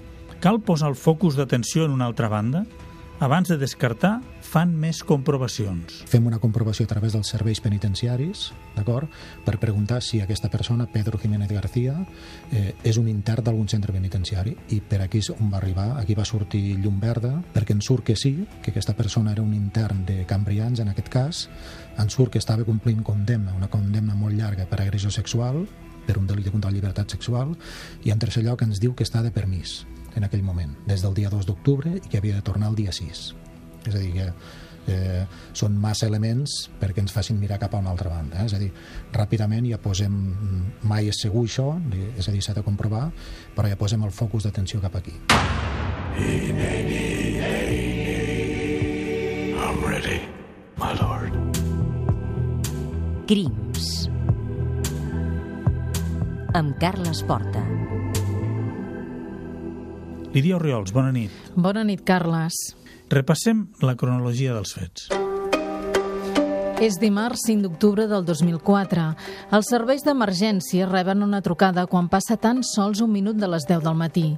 Cal 0.41 0.63
posar 0.65 0.95
el 0.95 0.97
focus 0.97 1.37
d'atenció 1.37 1.85
en 1.85 1.99
una 1.99 2.07
altra 2.09 2.33
banda? 2.33 2.65
Abans 3.21 3.49
de 3.49 3.57
descartar, 3.59 4.21
fan 4.47 4.71
més 4.79 5.01
comprovacions. 5.03 6.05
Fem 6.07 6.29
una 6.31 6.39
comprovació 6.39 6.87
a 6.87 6.91
través 6.93 7.17
dels 7.17 7.31
serveis 7.33 7.59
penitenciaris, 7.61 8.53
d'acord?, 8.77 9.11
per 9.45 9.57
preguntar 9.59 9.99
si 10.03 10.21
aquesta 10.23 10.49
persona, 10.49 10.87
Pedro 10.87 11.19
Jiménez 11.19 11.51
García, 11.51 11.97
eh, 12.53 12.77
és 12.85 12.97
un 12.97 13.09
intern 13.11 13.45
d'algun 13.45 13.69
centre 13.69 13.93
penitenciari. 13.93 14.55
I 14.71 14.81
per 14.81 15.03
aquí 15.03 15.21
on 15.35 15.51
va 15.51 15.59
arribar, 15.59 15.99
aquí 15.99 16.15
va 16.15 16.25
sortir 16.25 16.79
llum 16.79 17.01
verda, 17.01 17.43
perquè 17.55 17.75
en 17.75 17.83
surt 17.83 18.05
que 18.05 18.17
sí, 18.17 18.47
que 18.63 18.71
aquesta 18.71 18.95
persona 18.95 19.33
era 19.33 19.43
un 19.43 19.53
intern 19.53 20.07
de 20.07 20.25
Cambrians, 20.25 20.79
en 20.79 20.89
aquest 20.89 21.09
cas, 21.09 21.49
en 21.99 22.11
surt 22.11 22.33
que 22.33 22.39
estava 22.39 22.65
complint 22.65 23.03
condemna, 23.03 23.55
una 23.55 23.69
condemna 23.69 24.15
molt 24.15 24.39
llarga 24.39 24.67
per 24.71 24.81
agressió 24.81 25.11
sexual, 25.11 25.67
per 26.07 26.19
un 26.19 26.27
delicte 26.27 26.51
contra 26.51 26.71
la 26.71 26.77
llibertat 26.77 27.11
sexual, 27.11 27.57
i 28.05 28.15
en 28.15 28.19
tercer 28.19 28.45
lloc 28.47 28.63
ens 28.63 28.79
diu 28.79 28.95
que 28.95 29.05
està 29.05 29.23
de 29.23 29.35
permís 29.35 29.83
en 30.19 30.27
aquell 30.27 30.43
moment, 30.43 30.75
des 30.87 31.03
del 31.05 31.15
dia 31.17 31.31
2 31.31 31.47
d'octubre 31.49 31.97
i 31.97 32.01
que 32.05 32.19
havia 32.19 32.39
de 32.39 32.45
tornar 32.47 32.71
el 32.73 32.79
dia 32.79 32.93
6. 32.93 33.23
És 33.87 33.95
a 33.95 33.99
dir, 33.99 34.13
que 34.13 34.27
eh, 34.89 35.25
són 35.57 35.77
massa 35.81 36.09
elements 36.09 36.69
perquè 36.81 37.03
ens 37.05 37.15
facin 37.15 37.39
mirar 37.41 37.61
cap 37.63 37.75
a 37.75 37.83
una 37.83 37.93
altra 37.95 38.11
banda. 38.13 38.43
Eh? 38.43 38.49
És 38.49 38.57
a 38.57 38.61
dir, 38.61 38.71
ràpidament 39.15 39.69
ja 39.71 39.81
posem, 39.83 40.15
mai 40.83 41.09
és 41.13 41.23
segur 41.23 41.47
això, 41.47 41.71
és 42.17 42.29
a 42.29 42.35
dir, 42.35 42.43
s'ha 42.45 42.57
de 42.59 42.65
comprovar, 42.67 43.09
però 43.57 43.71
ja 43.71 43.79
posem 43.81 44.05
el 44.05 44.15
focus 44.15 44.49
d'atenció 44.49 44.83
cap 44.85 44.99
aquí. 44.99 45.15
I'm 49.59 49.85
ready, 49.85 50.21
my 50.77 50.93
lord. 50.99 51.37
Crims 53.29 54.09
amb 56.59 56.75
Carles 56.81 57.23
Porta. 57.29 57.63
Lídia 60.35 60.57
Oriols, 60.59 60.93
bona 60.93 61.13
nit. 61.13 61.33
Bona 61.57 61.85
nit, 61.89 62.05
Carles. 62.05 62.59
Repassem 63.09 63.69
la 63.81 63.97
cronologia 63.97 64.53
dels 64.57 64.75
fets. 64.77 65.09
És 66.79 66.95
dimarts 67.03 67.41
5 67.43 67.65
d'octubre 67.65 68.05
del 68.07 68.23
2004. 68.23 69.05
Els 69.57 69.67
serveis 69.67 70.05
d'emergència 70.07 70.87
reben 70.87 71.25
una 71.27 71.41
trucada 71.43 71.89
quan 71.91 72.07
passa 72.07 72.37
tan 72.39 72.61
sols 72.63 73.01
un 73.03 73.11
minut 73.11 73.35
de 73.35 73.49
les 73.51 73.67
10 73.67 73.83
del 73.83 73.97
matí. 73.99 74.29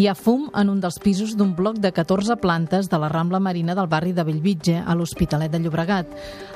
Hi 0.00 0.08
ha 0.08 0.14
fum 0.16 0.46
en 0.56 0.70
un 0.72 0.80
dels 0.80 0.96
pisos 1.04 1.36
d'un 1.36 1.52
bloc 1.52 1.82
de 1.84 1.92
14 1.92 2.38
plantes 2.40 2.88
de 2.88 2.96
la 2.96 3.12
Rambla 3.12 3.42
Marina 3.44 3.76
del 3.76 3.92
barri 3.92 4.16
de 4.16 4.24
Bellvitge, 4.24 4.78
a 4.80 4.96
l'Hospitalet 4.96 5.52
de 5.52 5.60
Llobregat. 5.60 6.08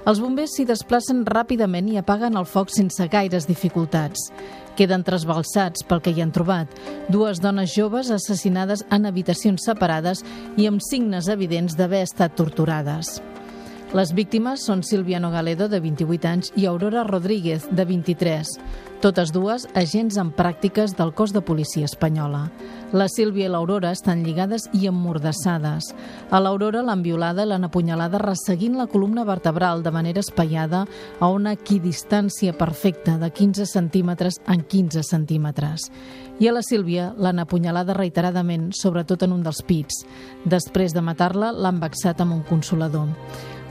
Els 0.09 0.25
bombers 0.25 0.57
s'hi 0.57 0.65
desplacen 0.65 1.27
ràpidament 1.29 1.93
i 1.93 2.01
apaguen 2.01 2.41
el 2.41 2.49
foc 2.49 2.73
sense 2.73 3.05
gaires 3.13 3.45
dificultats. 3.45 4.31
Queden 4.77 5.05
trasbalsats 5.05 5.85
pel 5.85 6.01
que 6.01 6.17
hi 6.17 6.25
han 6.25 6.33
trobat. 6.33 6.73
Dues 7.13 7.45
dones 7.45 7.77
joves 7.77 8.09
assassinades 8.09 8.89
en 8.89 9.05
habitacions 9.05 9.69
separades 9.69 10.25
i 10.57 10.65
amb 10.65 10.81
signes 10.81 11.29
evidents 11.29 11.77
d'haver 11.77 12.07
estat 12.09 12.41
torturades. 12.41 13.19
Les 13.95 14.11
víctimes 14.11 14.65
són 14.67 14.81
Sílvia 14.83 15.21
Nogaledo, 15.23 15.69
de 15.71 15.79
28 15.79 16.27
anys, 16.27 16.51
i 16.59 16.65
Aurora 16.67 17.05
Rodríguez, 17.07 17.69
de 17.71 17.85
23. 17.87 18.49
Totes 18.99 19.31
dues 19.31 19.69
agents 19.79 20.17
en 20.19 20.33
pràctiques 20.35 20.97
del 20.99 21.13
cos 21.15 21.31
de 21.31 21.39
policia 21.45 21.87
espanyola. 21.87 22.49
La 22.91 23.07
Sílvia 23.07 23.47
i 23.47 23.53
l'Aurora 23.53 23.93
estan 23.95 24.25
lligades 24.27 24.67
i 24.75 24.89
emmordassades. 24.91 25.93
A 26.35 26.41
l'Aurora 26.43 26.83
l'han 26.83 27.05
violada 27.07 27.45
i 27.47 27.51
l'han 27.51 27.69
apunyalada 27.69 28.19
resseguint 28.19 28.75
la 28.75 28.89
columna 28.91 29.23
vertebral 29.25 29.85
de 29.87 29.95
manera 29.95 30.25
espaiada 30.25 30.83
a 31.21 31.31
una 31.31 31.55
equidistància 31.55 32.57
perfecta 32.59 33.19
de 33.23 33.31
15 33.31 33.67
centímetres 33.71 34.41
en 34.49 34.65
15 34.67 35.05
centímetres. 35.07 35.93
I 36.43 36.49
a 36.51 36.57
la 36.59 36.63
Sílvia 36.67 37.13
l'han 37.17 37.39
apunyalada 37.39 37.95
reiteradament, 37.95 38.73
sobretot 38.75 39.23
en 39.23 39.39
un 39.39 39.45
dels 39.47 39.63
pits. 39.63 40.03
Després 40.45 40.93
de 40.93 41.07
matar-la, 41.07 41.53
l'han 41.55 41.79
vexat 41.81 42.21
amb 42.21 42.35
un 42.35 42.43
consolador. 42.49 43.15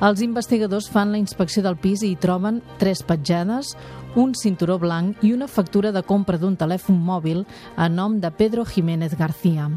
Els 0.03 0.19
investigadors 0.19 0.89
fan 0.91 1.13
la 1.13 1.19
inspecció 1.21 1.61
del 1.63 1.77
pis 1.79 2.01
i 2.03 2.09
hi 2.11 2.17
troben 2.19 2.59
tres 2.81 2.99
petjades, 3.07 3.71
un 4.19 4.33
cinturó 4.35 4.75
blanc 4.79 5.23
i 5.23 5.31
una 5.31 5.47
factura 5.47 5.93
de 5.95 6.01
compra 6.03 6.35
d'un 6.37 6.57
telèfon 6.59 6.99
mòbil 6.99 7.45
a 7.77 7.87
nom 7.87 8.19
de 8.19 8.31
Pedro 8.31 8.65
Jiménez 8.67 9.15
García. 9.15 9.69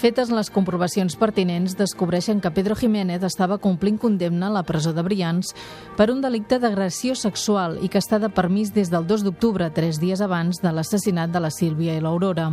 Fetes 0.00 0.30
les 0.30 0.48
comprovacions 0.54 1.16
pertinents, 1.18 1.74
descobreixen 1.76 2.38
que 2.40 2.52
Pedro 2.54 2.76
Jiménez 2.78 3.26
estava 3.26 3.58
complint 3.58 3.98
condemna 3.98 4.46
a 4.46 4.54
la 4.54 4.62
presó 4.62 4.94
de 4.94 5.02
Brians 5.02 5.50
per 5.98 6.12
un 6.14 6.22
delicte 6.22 6.60
d'agressió 6.62 7.18
sexual 7.18 7.76
i 7.82 7.90
que 7.90 7.98
està 7.98 8.22
de 8.22 8.30
permís 8.30 8.70
des 8.72 8.88
del 8.88 9.04
2 9.04 9.26
d'octubre, 9.26 9.68
tres 9.74 9.98
dies 10.00 10.22
abans 10.22 10.62
de 10.62 10.72
l'assassinat 10.72 11.34
de 11.34 11.42
la 11.42 11.50
Sílvia 11.50 11.98
i 11.98 12.00
l'Aurora. 12.00 12.52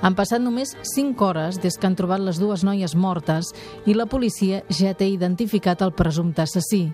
Han 0.00 0.16
passat 0.16 0.40
només 0.40 0.72
5 0.94 1.24
hores 1.24 1.58
des 1.60 1.76
que 1.76 1.86
han 1.88 1.96
trobat 1.96 2.22
les 2.24 2.38
dues 2.40 2.64
noies 2.64 2.94
mortes 2.96 3.50
i 3.86 3.94
la 3.94 4.08
policia 4.08 4.62
ja 4.72 4.94
té 4.96 5.10
identificat 5.12 5.82
el 5.84 5.92
presumpte 5.92 6.42
assassí. 6.42 6.88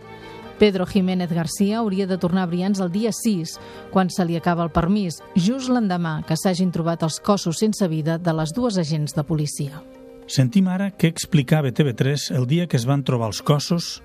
Pedro 0.59 0.87
Jiménez 0.87 1.31
García 1.31 1.79
hauria 1.79 2.07
de 2.07 2.17
tornar 2.19 2.45
a 2.45 2.51
Brians 2.51 2.81
el 2.81 2.91
dia 2.91 3.13
6, 3.13 3.59
quan 3.93 4.09
se 4.11 4.25
li 4.25 4.37
acaba 4.37 4.65
el 4.65 4.73
permís, 4.73 5.21
just 5.37 5.69
l'endemà 5.69 6.23
que 6.27 6.37
s'hagin 6.37 6.73
trobat 6.73 7.05
els 7.05 7.21
cossos 7.21 7.61
sense 7.61 7.87
vida 7.93 8.17
de 8.19 8.33
les 8.33 8.55
dues 8.57 8.79
agents 8.81 9.15
de 9.15 9.23
policia. 9.23 9.83
Sentim 10.27 10.67
ara 10.67 10.91
què 10.91 11.13
explicava 11.13 11.71
TV3 11.71 12.33
el 12.35 12.49
dia 12.49 12.67
que 12.67 12.81
es 12.81 12.89
van 12.89 13.05
trobar 13.05 13.29
els 13.31 13.43
cossos 13.45 14.01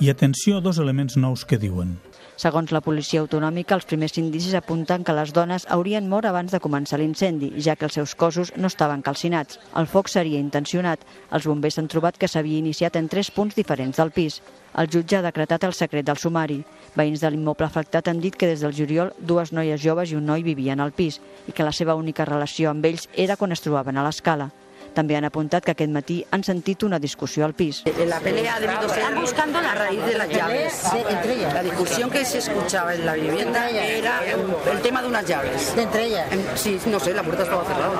i 0.00 0.10
atenció 0.10 0.58
a 0.58 0.64
dos 0.64 0.78
elements 0.78 1.16
nous 1.16 1.44
que 1.44 1.58
diuen. 1.58 1.98
Segons 2.34 2.72
la 2.74 2.80
policia 2.82 3.20
autonòmica, 3.22 3.76
els 3.78 3.86
primers 3.86 4.16
indicis 4.18 4.56
apunten 4.58 5.04
que 5.06 5.14
les 5.14 5.30
dones 5.32 5.66
haurien 5.70 6.08
mort 6.10 6.26
abans 6.26 6.50
de 6.50 6.58
començar 6.58 6.98
l'incendi, 6.98 7.52
ja 7.62 7.76
que 7.78 7.86
els 7.86 7.94
seus 7.94 8.14
cossos 8.18 8.50
no 8.56 8.66
estaven 8.66 9.04
calcinats. 9.06 9.60
El 9.78 9.86
foc 9.86 10.10
seria 10.10 10.40
intencionat. 10.42 11.04
Els 11.30 11.46
bombers 11.46 11.78
han 11.78 11.88
trobat 11.88 12.18
que 12.18 12.28
s'havia 12.28 12.58
iniciat 12.58 12.98
en 12.98 13.08
tres 13.08 13.30
punts 13.30 13.54
diferents 13.54 14.02
del 14.02 14.10
pis. 14.10 14.40
El 14.74 14.90
jutge 14.90 15.20
ha 15.20 15.22
decretat 15.22 15.62
el 15.62 15.76
secret 15.78 16.10
del 16.10 16.18
sumari. 16.18 16.58
Veïns 16.98 17.22
de 17.22 17.30
l'immoble 17.30 17.70
afectat 17.70 18.10
han 18.10 18.18
dit 18.18 18.34
que 18.34 18.50
des 18.50 18.66
del 18.66 18.74
juliol 18.74 19.14
dues 19.20 19.54
noies 19.54 19.80
joves 19.80 20.10
i 20.10 20.18
un 20.18 20.26
noi 20.26 20.42
vivien 20.42 20.82
al 20.82 20.90
pis 20.90 21.20
i 21.46 21.54
que 21.54 21.62
la 21.62 21.72
seva 21.72 21.94
única 21.94 22.26
relació 22.26 22.74
amb 22.74 22.84
ells 22.90 23.06
era 23.14 23.38
quan 23.38 23.54
es 23.54 23.62
trobaven 23.62 23.96
a 23.96 24.02
l'escala. 24.02 24.50
També 24.94 25.16
han 25.18 25.26
apuntat 25.26 25.64
que 25.66 25.72
aquest 25.74 25.90
matí 25.90 26.20
han 26.30 26.44
sentit 26.46 26.84
una 26.86 27.00
discussió 27.02 27.44
al 27.44 27.54
pis. 27.54 27.82
La 28.06 28.20
pelea 28.20 28.56
ha 28.56 28.60
debido 28.60 28.88
ser 28.88 29.14
buscando 29.18 29.60
la 29.60 29.74
raíz 29.74 30.00
de 30.04 30.16
las 30.16 30.28
llaves. 30.28 30.84
entre 31.08 31.34
ellas. 31.34 31.54
La 31.54 31.62
discusión 31.62 32.10
que 32.10 32.24
se 32.24 32.38
escuchaba 32.38 32.94
en 32.94 33.04
la 33.04 33.14
vivienda 33.14 33.68
era 33.70 34.20
el 34.24 34.80
tema 34.82 35.02
de 35.02 35.08
unas 35.08 35.26
llaves. 35.26 35.74
Entre 35.76 36.06
ellas. 36.06 36.26
Sí, 36.54 36.78
no 36.86 37.00
sé, 37.00 37.12
la 37.12 37.22
puerta 37.22 37.42
estaba 37.42 37.64
cerrada. 37.64 37.92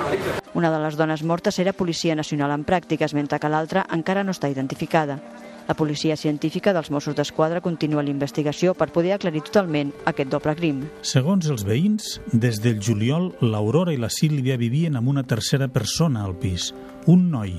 Una 0.53 0.71
de 0.71 0.79
les 0.79 0.95
dones 0.95 1.21
mortes 1.23 1.59
era 1.59 1.73
policia 1.73 2.15
nacional 2.15 2.51
en 2.51 2.63
pràctiques, 2.65 3.13
mentre 3.13 3.39
que 3.39 3.49
l'altra 3.51 3.85
encara 3.91 4.23
no 4.23 4.31
està 4.31 4.47
identificada. 4.49 5.19
La 5.67 5.73
policia 5.73 6.15
científica 6.15 6.71
dels 6.77 6.91
Mossos 6.93 7.15
d'Esquadra 7.17 7.59
continua 7.59 8.03
l'investigació 8.05 8.75
per 8.77 8.91
poder 8.93 9.15
aclarir 9.15 9.41
totalment 9.47 9.91
aquest 10.05 10.29
doble 10.29 10.53
crim. 10.55 10.83
Segons 11.01 11.49
els 11.49 11.65
veïns, 11.65 12.19
des 12.31 12.61
del 12.61 12.77
juliol, 12.79 13.31
l'Aurora 13.41 13.91
i 13.91 13.97
la 13.97 14.11
Sílvia 14.13 14.59
vivien 14.61 14.95
amb 14.95 15.09
una 15.09 15.23
tercera 15.25 15.67
persona 15.67 16.23
al 16.23 16.35
pis, 16.37 16.69
un 17.05 17.29
noi. 17.31 17.55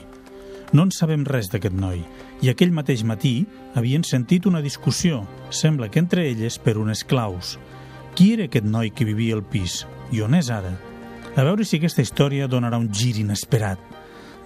No 0.72 0.86
en 0.86 0.90
sabem 0.90 1.24
res 1.24 1.48
d'aquest 1.52 1.74
noi, 1.74 2.02
i 2.42 2.50
aquell 2.50 2.74
mateix 2.74 3.04
matí 3.06 3.46
havien 3.78 4.04
sentit 4.04 4.46
una 4.46 4.62
discussió, 4.64 5.22
sembla 5.50 5.88
que 5.90 6.02
entre 6.02 6.26
elles 6.28 6.58
per 6.58 6.76
unes 6.78 7.04
claus. 7.04 7.56
Qui 8.16 8.32
era 8.34 8.48
aquest 8.48 8.66
noi 8.66 8.90
que 8.90 9.06
vivia 9.06 9.36
al 9.36 9.44
pis? 9.44 9.84
I 10.12 10.22
on 10.26 10.34
és 10.34 10.50
ara? 10.50 10.74
A 11.36 11.44
veure 11.44 11.64
si 11.68 11.76
aquesta 11.78 12.02
història 12.02 12.48
donarà 12.48 12.78
un 12.80 12.88
gir 12.92 13.14
inesperat. 13.20 13.80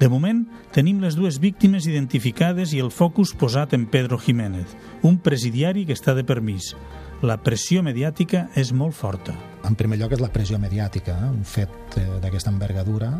De 0.00 0.08
moment, 0.08 0.46
tenim 0.72 1.02
les 1.02 1.14
dues 1.14 1.36
víctimes 1.38 1.84
identificades 1.86 2.72
i 2.72 2.80
el 2.80 2.88
focus 2.90 3.34
posat 3.36 3.74
en 3.76 3.84
Pedro 3.86 4.18
Jiménez, 4.18 4.72
un 5.04 5.18
presidiari 5.20 5.84
que 5.86 5.92
està 5.92 6.14
de 6.16 6.24
permís. 6.24 6.72
La 7.20 7.36
pressió 7.44 7.82
mediàtica 7.84 8.46
és 8.56 8.72
molt 8.72 8.96
forta. 8.96 9.34
En 9.68 9.76
primer 9.76 9.98
lloc 10.00 10.16
és 10.16 10.22
la 10.24 10.32
pressió 10.32 10.58
mediàtica, 10.58 11.18
eh? 11.20 11.28
un 11.28 11.44
fet 11.44 12.00
eh, 12.00 12.06
d'aquesta 12.22 12.48
envergadura 12.48 13.12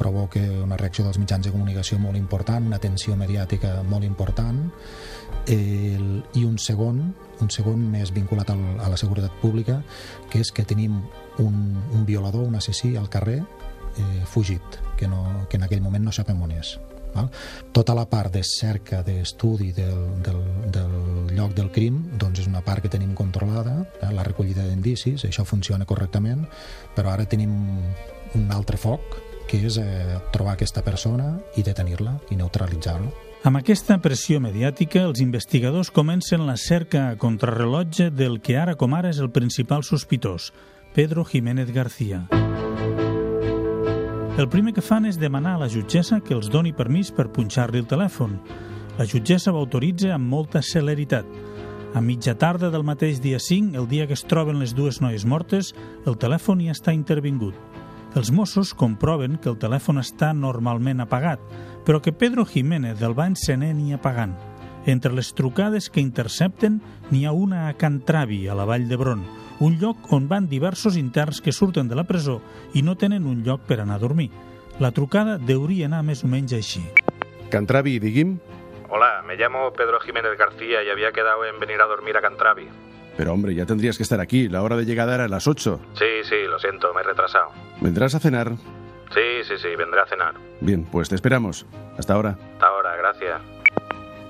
provoca 0.00 0.40
una 0.64 0.78
reacció 0.80 1.04
dels 1.04 1.20
mitjans 1.20 1.44
de 1.46 1.52
comunicació 1.52 1.98
molt 2.00 2.16
important, 2.16 2.66
una 2.72 2.80
tensió 2.80 3.16
mediàtica 3.20 3.80
molt 3.86 4.06
important, 4.08 4.62
el, 5.52 6.20
i 6.36 6.44
un 6.44 6.58
segon, 6.58 7.02
un 7.40 7.50
segon 7.52 7.82
més 7.92 8.12
vinculat 8.16 8.50
al, 8.52 8.62
a 8.80 8.90
la 8.92 8.98
seguretat 9.00 9.36
pública, 9.42 9.80
que 10.32 10.40
és 10.40 10.52
que 10.52 10.64
tenim 10.64 11.00
un, 11.42 11.56
un 11.92 12.06
violador, 12.08 12.46
un 12.48 12.56
assassí 12.56 12.94
al 12.96 13.10
carrer, 13.12 13.40
eh, 13.96 14.22
fugit, 14.26 14.80
que, 14.96 15.08
no, 15.08 15.46
que 15.48 15.60
en 15.60 15.66
aquell 15.66 15.84
moment 15.84 16.08
no 16.08 16.14
sabem 16.16 16.40
on 16.42 16.56
és. 16.56 16.78
Val? 17.10 17.30
Tota 17.74 17.94
la 17.96 18.04
part 18.06 18.32
de 18.34 18.42
cerca, 18.46 19.00
d'estudi 19.06 19.72
del, 19.74 20.22
del, 20.22 20.42
del 20.70 20.92
lloc 21.34 21.56
del 21.56 21.72
crim 21.74 21.96
doncs 22.20 22.44
és 22.44 22.50
una 22.50 22.62
part 22.62 22.84
que 22.84 22.92
tenim 22.92 23.16
controlada, 23.18 23.80
eh? 23.98 24.12
la 24.14 24.26
recollida 24.26 24.66
d'indicis, 24.68 25.26
això 25.26 25.44
funciona 25.48 25.88
correctament, 25.88 26.46
però 26.94 27.10
ara 27.14 27.26
tenim 27.26 27.56
un 28.38 28.46
altre 28.54 28.78
foc, 28.78 29.18
que 29.50 29.58
és 29.66 29.80
eh, 29.82 30.20
trobar 30.30 30.54
aquesta 30.54 30.84
persona 30.86 31.34
i 31.58 31.64
detenir-la 31.66 32.14
i 32.30 32.38
neutralitzar-la. 32.38 33.10
Amb 33.48 33.56
aquesta 33.56 33.96
pressió 34.04 34.38
mediàtica, 34.38 35.02
els 35.08 35.22
investigadors 35.24 35.90
comencen 35.90 36.44
la 36.46 36.58
cerca 36.60 37.08
a 37.08 37.16
contrarrellotge 37.18 38.10
del 38.12 38.38
que 38.44 38.58
ara 38.60 38.76
com 38.76 38.94
ara 38.94 39.10
és 39.10 39.18
el 39.18 39.32
principal 39.32 39.82
sospitós, 39.82 40.50
Pedro 40.94 41.24
Jiménez 41.24 41.72
García. 41.72 42.26
El 44.38 44.48
primer 44.48 44.74
que 44.76 44.84
fan 44.84 45.08
és 45.08 45.18
demanar 45.18 45.56
a 45.56 45.62
la 45.64 45.70
jutgessa 45.72 46.20
que 46.20 46.36
els 46.36 46.50
doni 46.52 46.74
permís 46.76 47.10
per 47.10 47.30
punxar-li 47.32 47.80
el 47.80 47.88
telèfon. 47.88 48.38
La 48.98 49.08
jutgessa 49.08 49.52
ho 49.52 49.58
autoritza 49.58 50.14
amb 50.14 50.30
molta 50.30 50.62
celeritat. 50.62 51.26
A 51.94 52.00
mitja 52.00 52.36
tarda 52.38 52.70
del 52.70 52.84
mateix 52.86 53.18
dia 53.20 53.40
5, 53.40 53.74
el 53.76 53.88
dia 53.88 54.06
que 54.06 54.14
es 54.14 54.22
troben 54.22 54.60
les 54.60 54.76
dues 54.76 55.00
noies 55.00 55.24
mortes, 55.24 55.74
el 56.06 56.20
telèfon 56.20 56.62
ja 56.62 56.76
està 56.76 56.94
intervingut. 56.94 57.69
Els 58.18 58.32
Mossos 58.34 58.72
comproven 58.74 59.36
que 59.38 59.46
el 59.52 59.58
telèfon 59.62 60.00
està 60.02 60.32
normalment 60.34 60.98
apagat, 61.04 61.42
però 61.86 62.00
que 62.02 62.10
Pedro 62.10 62.42
Jiménez 62.42 62.98
el 63.06 63.14
va 63.14 63.28
encenent 63.30 63.78
i 63.84 63.94
apagant. 63.94 64.34
Entre 64.90 65.12
les 65.14 65.30
trucades 65.38 65.86
que 65.92 66.02
intercepten 66.02 66.80
n'hi 67.12 67.22
ha 67.26 67.32
una 67.36 67.68
a 67.68 67.76
Can 67.78 68.00
Travi, 68.02 68.48
a 68.48 68.56
la 68.58 68.66
Vall 68.66 68.88
d'Hebron, 68.90 69.22
un 69.60 69.78
lloc 69.78 70.10
on 70.10 70.26
van 70.26 70.48
diversos 70.50 70.96
interns 70.96 71.38
que 71.44 71.54
surten 71.54 71.86
de 71.86 71.94
la 71.94 72.06
presó 72.08 72.40
i 72.74 72.82
no 72.82 72.96
tenen 72.98 73.28
un 73.30 73.44
lloc 73.46 73.62
per 73.68 73.78
anar 73.78 74.00
a 74.00 74.02
dormir. 74.02 74.30
La 74.80 74.90
trucada 74.90 75.38
deuria 75.38 75.86
anar 75.86 76.02
més 76.02 76.24
o 76.24 76.32
menys 76.32 76.56
així. 76.56 76.82
Cantravi, 77.52 77.98
digui'm. 78.00 78.38
Hola, 78.90 79.22
me 79.22 79.36
llamo 79.36 79.70
Pedro 79.72 80.00
Jiménez 80.00 80.36
García 80.36 80.82
y 80.82 80.90
había 80.90 81.12
quedado 81.12 81.44
en 81.44 81.60
venir 81.60 81.80
a 81.80 81.86
dormir 81.86 82.16
a 82.16 82.22
Cantravi. 82.22 82.66
Pero 83.20 83.34
hombre, 83.34 83.54
ya 83.54 83.66
tendrías 83.66 83.98
que 83.98 84.02
estar 84.02 84.18
aquí. 84.18 84.48
La 84.48 84.62
hora 84.62 84.78
de 84.78 84.86
llegada 84.86 85.14
era 85.14 85.24
a 85.26 85.28
las 85.28 85.46
8. 85.46 85.78
Sí, 85.92 86.06
sí, 86.26 86.36
lo 86.48 86.58
siento, 86.58 86.94
me 86.94 87.02
he 87.02 87.04
retrasado. 87.04 87.50
¿Vendrás 87.78 88.14
a 88.14 88.18
cenar? 88.18 88.56
Sí, 89.12 89.44
sí, 89.46 89.58
sí, 89.58 89.68
vendré 89.76 90.00
a 90.00 90.06
cenar. 90.06 90.36
Bien, 90.62 90.86
pues 90.86 91.10
te 91.10 91.16
esperamos. 91.16 91.66
Hasta 91.98 92.14
ahora. 92.14 92.38
Hasta 92.54 92.66
ahora, 92.66 92.96
gracias. 92.96 93.42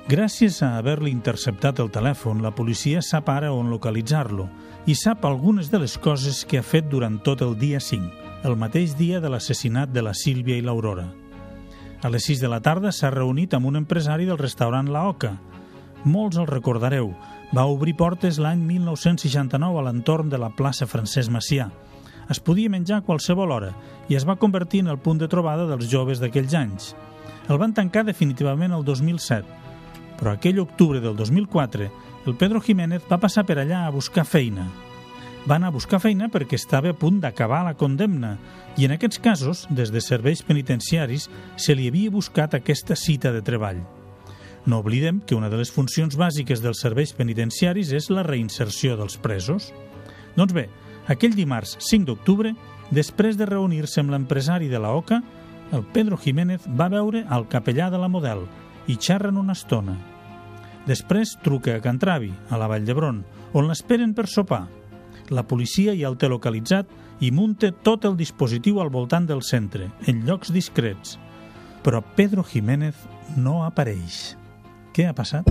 Gràcies 0.08 0.58
a 0.66 0.72
haver-li 0.80 1.12
interceptat 1.14 1.78
el 1.78 1.92
telèfon, 1.94 2.42
la 2.42 2.50
policia 2.50 2.98
sap 2.98 3.30
ara 3.30 3.52
on 3.54 3.70
localitzar-lo 3.70 4.48
i 4.90 4.98
sap 4.98 5.22
algunes 5.24 5.70
de 5.70 5.78
les 5.78 5.94
coses 5.94 6.42
que 6.44 6.58
ha 6.58 6.66
fet 6.66 6.90
durant 6.90 7.22
tot 7.22 7.46
el 7.46 7.54
dia 7.60 7.78
5, 7.78 8.42
el 8.42 8.58
mateix 8.58 8.98
dia 8.98 9.20
de 9.22 9.30
l'assassinat 9.30 9.94
de 9.94 10.02
la 10.02 10.16
Sílvia 10.18 10.58
i 10.58 10.66
l'Aurora. 10.66 11.12
A 12.02 12.10
les 12.10 12.26
6 12.26 12.42
de 12.42 12.50
la 12.50 12.58
tarda 12.58 12.90
s'ha 12.90 13.14
reunit 13.14 13.54
amb 13.54 13.70
un 13.70 13.78
empresari 13.78 14.26
del 14.26 14.42
restaurant 14.42 14.90
La 14.90 15.06
Oca. 15.06 15.36
Molts 16.02 16.42
el 16.42 16.50
recordareu, 16.50 17.14
Va 17.50 17.64
obrir 17.66 17.96
portes 17.98 18.36
l'any 18.38 18.60
1969 18.62 19.78
a 19.80 19.82
l'entorn 19.82 20.28
de 20.30 20.38
la 20.38 20.52
plaça 20.54 20.86
Francesc 20.86 21.32
Macià. 21.34 21.64
Es 22.30 22.38
podia 22.38 22.70
menjar 22.70 23.00
a 23.00 23.02
qualsevol 23.02 23.50
hora 23.50 23.72
i 24.06 24.14
es 24.14 24.26
va 24.28 24.38
convertir 24.38 24.84
en 24.84 24.92
el 24.92 25.00
punt 25.02 25.18
de 25.18 25.26
trobada 25.26 25.66
dels 25.66 25.90
joves 25.90 26.22
d'aquells 26.22 26.54
anys. 26.54 26.92
El 27.50 27.58
van 27.58 27.74
tancar 27.74 28.04
definitivament 28.06 28.70
el 28.70 28.86
2007, 28.86 29.42
però 30.20 30.36
aquell 30.36 30.62
octubre 30.62 31.02
del 31.02 31.18
2004 31.18 31.90
el 32.30 32.38
Pedro 32.38 32.62
Jiménez 32.62 33.02
va 33.10 33.18
passar 33.18 33.42
per 33.48 33.58
allà 33.58 33.82
a 33.82 33.90
buscar 33.90 34.22
feina. 34.22 34.68
Va 35.42 35.56
anar 35.56 35.72
a 35.72 35.74
buscar 35.74 35.98
feina 35.98 36.30
perquè 36.30 36.54
estava 36.54 36.94
a 36.94 37.00
punt 37.02 37.18
d'acabar 37.18 37.64
la 37.66 37.74
condemna 37.74 38.36
i 38.78 38.86
en 38.86 38.94
aquests 38.94 39.18
casos, 39.18 39.66
des 39.70 39.90
de 39.90 39.98
serveis 40.04 40.46
penitenciaris, 40.46 41.26
se 41.56 41.74
li 41.74 41.90
havia 41.90 42.14
buscat 42.14 42.54
aquesta 42.54 42.94
cita 42.94 43.34
de 43.34 43.42
treball. 43.42 43.82
No 44.66 44.78
oblidem 44.78 45.20
que 45.24 45.34
una 45.34 45.48
de 45.48 45.56
les 45.56 45.70
funcions 45.72 46.16
bàsiques 46.20 46.60
dels 46.60 46.82
serveis 46.84 47.14
penitenciaris 47.16 47.92
és 47.96 48.10
la 48.12 48.24
reinserció 48.26 48.96
dels 48.98 49.16
presos. 49.16 49.70
Doncs 50.36 50.52
bé, 50.52 50.68
aquell 51.08 51.36
dimarts 51.36 51.78
5 51.80 52.06
d'octubre, 52.10 52.52
després 52.90 53.38
de 53.40 53.48
reunir-se 53.48 54.02
amb 54.02 54.12
l'empresari 54.12 54.68
de 54.68 54.80
la 54.82 54.92
OCA, 54.96 55.22
el 55.72 55.84
Pedro 55.94 56.18
Jiménez 56.18 56.66
va 56.66 56.90
veure 56.90 57.24
al 57.28 57.46
capellà 57.48 57.88
de 57.90 57.98
la 57.98 58.10
Model 58.10 58.44
i 58.90 58.98
xerren 58.98 59.38
una 59.38 59.54
estona. 59.56 59.96
Després 60.88 61.36
truca 61.44 61.76
a 61.76 61.84
Cantravi, 61.84 62.32
a 62.50 62.58
la 62.58 62.66
Vall 62.68 62.84
d'Hebron, 62.88 63.22
on 63.54 63.68
l'esperen 63.68 64.14
per 64.16 64.26
sopar. 64.28 64.64
La 65.30 65.46
policia 65.46 65.94
ja 65.94 66.08
el 66.10 66.18
té 66.18 66.28
localitzat 66.28 66.90
i 67.20 67.30
munta 67.30 67.70
tot 67.86 68.04
el 68.08 68.16
dispositiu 68.18 68.80
al 68.80 68.90
voltant 68.90 69.28
del 69.28 69.44
centre, 69.46 69.90
en 70.10 70.24
llocs 70.26 70.50
discrets. 70.52 71.18
Però 71.84 72.02
Pedro 72.16 72.42
Jiménez 72.44 72.96
no 73.36 73.60
apareix. 73.64 74.39
Què 74.90 75.04
ha 75.06 75.14
passat? 75.14 75.46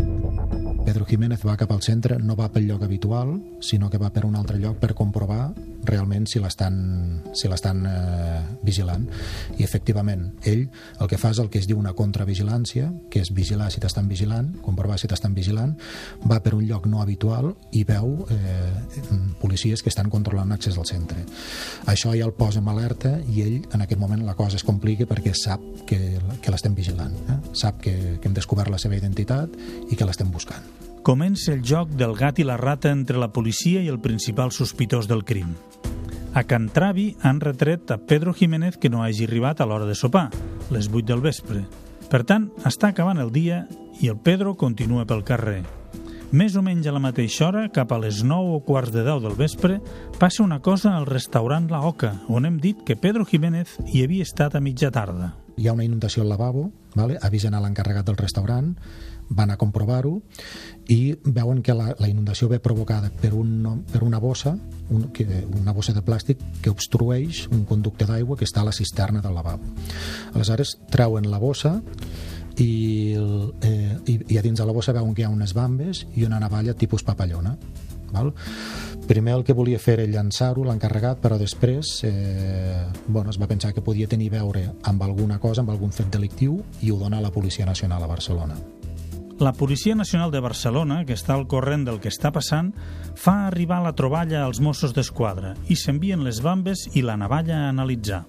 Pedro 0.83 1.05
Jiménez 1.07 1.43
va 1.47 1.55
cap 1.55 1.69
al 1.71 1.79
centre, 1.85 2.17
no 2.19 2.35
va 2.35 2.49
pel 2.51 2.65
lloc 2.67 2.81
habitual, 2.83 3.37
sinó 3.63 3.87
que 3.89 3.99
va 4.01 4.09
per 4.11 4.25
un 4.27 4.35
altre 4.35 4.59
lloc 4.59 4.81
per 4.81 4.91
comprovar 4.97 5.53
realment 5.87 6.27
si 6.29 6.41
l'estan 6.41 6.75
si 7.33 7.49
l'estan 7.51 7.83
eh, 7.87 8.41
vigilant. 8.65 9.05
I 9.57 9.65
efectivament, 9.65 10.29
ell 10.49 10.65
el 10.99 11.09
que 11.11 11.19
fa 11.21 11.31
és 11.33 11.39
el 11.41 11.49
que 11.51 11.61
es 11.61 11.67
diu 11.69 11.79
una 11.79 11.93
contravigilància, 11.97 12.89
que 13.11 13.23
és 13.23 13.31
vigilar 13.35 13.69
si 13.71 13.81
t'estan 13.83 14.09
vigilant, 14.09 14.51
comprovar 14.65 14.99
si 14.99 15.09
t'estan 15.11 15.35
vigilant, 15.37 15.75
va 16.29 16.39
per 16.43 16.55
un 16.57 16.65
lloc 16.67 16.87
no 16.89 17.03
habitual 17.03 17.53
i 17.71 17.85
veu 17.87 18.25
eh, 18.29 18.73
policies 19.41 19.83
que 19.83 19.91
estan 19.93 20.09
controlant 20.09 20.49
l'accés 20.49 20.77
al 20.77 20.87
centre. 20.89 21.23
Això 21.91 22.13
ja 22.15 22.27
el 22.27 22.35
posa 22.37 22.63
en 22.63 22.67
alerta 22.71 23.15
i 23.29 23.43
ell 23.45 23.57
en 23.73 23.85
aquest 23.85 24.01
moment 24.01 24.25
la 24.25 24.35
cosa 24.35 24.59
es 24.59 24.67
complica 24.67 25.07
perquè 25.09 25.33
sap 25.37 25.63
que, 25.89 26.19
que 26.41 26.53
l'estem 26.53 26.75
vigilant, 26.75 27.15
eh? 27.29 27.39
sap 27.53 27.81
que, 27.83 27.95
que 28.19 28.29
hem 28.29 28.37
descobert 28.37 28.71
la 28.71 28.81
seva 28.81 28.99
identitat 28.99 29.55
i 29.89 29.95
que 29.95 30.07
l'estem 30.07 30.31
buscant. 30.31 30.88
Comença 31.09 31.55
el 31.55 31.63
joc 31.65 31.95
del 31.97 32.11
gat 32.13 32.37
i 32.37 32.43
la 32.45 32.53
rata 32.59 32.91
entre 32.93 33.17
la 33.17 33.31
policia 33.33 33.79
i 33.81 33.87
el 33.89 33.97
principal 33.97 34.51
sospitós 34.53 35.07
del 35.09 35.23
crim. 35.25 35.55
A 36.37 36.43
Cantravi 36.45 37.15
han 37.25 37.39
retret 37.41 37.89
a 37.89 37.97
Pedro 37.97 38.35
Jiménez 38.37 38.77
que 38.77 38.91
no 38.93 39.01
hagi 39.01 39.25
arribat 39.25 39.57
a 39.57 39.65
l'hora 39.65 39.87
de 39.89 39.95
sopar, 39.97 40.27
les 40.69 40.85
8 40.85 41.07
del 41.09 41.25
vespre. 41.25 41.63
Per 42.13 42.21
tant, 42.29 42.51
està 42.61 42.93
acabant 42.93 43.17
el 43.17 43.33
dia 43.33 43.63
i 43.97 44.13
el 44.13 44.21
Pedro 44.21 44.53
continua 44.53 45.07
pel 45.09 45.25
carrer. 45.25 45.63
Més 46.29 46.53
o 46.53 46.61
menys 46.61 46.85
a 46.85 46.93
la 46.93 47.01
mateixa 47.01 47.47
hora, 47.47 47.65
cap 47.73 47.89
a 47.89 47.97
les 47.97 48.21
9 48.21 48.53
o 48.59 48.61
quarts 48.61 48.93
de 48.93 49.01
10 49.01 49.25
del 49.25 49.33
vespre, 49.33 49.81
passa 50.21 50.45
una 50.45 50.61
cosa 50.61 50.93
al 50.93 51.09
restaurant 51.09 51.71
La 51.73 51.81
Oca, 51.89 52.19
on 52.29 52.45
hem 52.45 52.61
dit 52.61 52.85
que 52.85 53.01
Pedro 53.01 53.25
Jiménez 53.25 53.79
hi 53.89 54.05
havia 54.05 54.29
estat 54.29 54.53
a 54.53 54.61
mitja 54.61 54.93
tarda. 54.93 55.33
Hi 55.57 55.67
ha 55.67 55.73
una 55.73 55.89
inundació 55.89 56.21
al 56.21 56.29
lavabo, 56.29 56.69
vale? 56.93 57.17
avisen 57.19 57.57
a 57.57 57.63
l'encarregat 57.65 58.05
del 58.05 58.21
restaurant, 58.21 58.75
van 59.29 59.51
a 59.51 59.57
comprovar-ho 59.57 60.21
i 60.89 61.13
veuen 61.23 61.61
que 61.61 61.73
la, 61.77 61.91
la 62.01 62.09
inundació 62.09 62.47
ve 62.49 62.57
provocada 62.59 63.11
per, 63.13 63.29
un, 63.37 63.83
per 63.91 64.01
una 64.03 64.17
bossa, 64.17 64.55
un, 64.89 65.09
que, 65.13 65.25
una 65.59 65.73
bossa 65.73 65.93
de 65.93 66.01
plàstic 66.01 66.41
que 66.63 66.73
obstrueix 66.73 67.43
un 67.53 67.61
conducte 67.69 68.07
d'aigua 68.09 68.37
que 68.39 68.47
està 68.49 68.63
a 68.63 68.69
la 68.69 68.73
cisterna 68.73 69.21
del 69.21 69.37
lavabo. 69.37 69.69
Aleshores, 70.33 70.79
treuen 70.89 71.29
la 71.29 71.37
bossa 71.37 71.75
i, 72.57 73.13
el, 73.13 73.53
eh, 73.61 73.99
i, 74.09 74.17
i 74.33 74.39
a 74.41 74.43
dins 74.45 74.57
de 74.57 74.65
la 74.65 74.73
bossa 74.73 74.95
veuen 74.97 75.13
que 75.13 75.21
hi 75.21 75.27
ha 75.29 75.33
unes 75.33 75.53
bambes 75.53 76.07
i 76.17 76.25
una 76.25 76.41
navalla 76.41 76.73
tipus 76.73 77.05
papallona. 77.05 77.53
Val? 78.09 78.33
Primer 79.05 79.37
el 79.37 79.45
que 79.45 79.53
volia 79.53 79.77
fer 79.77 79.99
era 79.99 80.09
llançar-ho, 80.09 80.65
l'encarregat, 80.65 81.21
però 81.21 81.37
després 81.37 81.99
eh, 82.09 82.81
bueno, 83.05 83.29
es 83.29 83.37
va 83.37 83.49
pensar 83.49 83.75
que 83.77 83.85
podia 83.85 84.09
tenir 84.09 84.31
veure 84.33 84.65
amb 84.89 85.05
alguna 85.05 85.37
cosa, 85.37 85.61
amb 85.61 85.69
algun 85.69 85.93
fet 85.93 86.09
delictiu, 86.17 86.63
i 86.81 86.89
ho 86.89 86.97
dona 86.97 87.21
a 87.21 87.27
la 87.29 87.33
Policia 87.33 87.69
Nacional 87.69 88.01
a 88.01 88.09
Barcelona. 88.09 88.57
La 89.39 89.53
Policia 89.53 89.95
Nacional 89.95 90.31
de 90.31 90.41
Barcelona, 90.43 91.05
que 91.07 91.15
està 91.15 91.31
al 91.31 91.45
corrent 91.47 91.85
del 91.87 92.01
que 92.03 92.09
està 92.11 92.27
passant, 92.35 92.73
fa 93.15 93.45
arribar 93.47 93.77
la 93.79 93.93
troballa 93.95 94.41
als 94.43 94.59
Mossos 94.59 94.91
d'Esquadra 94.91 95.53
i 95.71 95.77
s'envien 95.79 96.25
les 96.25 96.41
bambes 96.43 96.81
i 96.99 97.05
la 97.07 97.15
navalla 97.15 97.61
a 97.61 97.69
analitzar. 97.69 98.25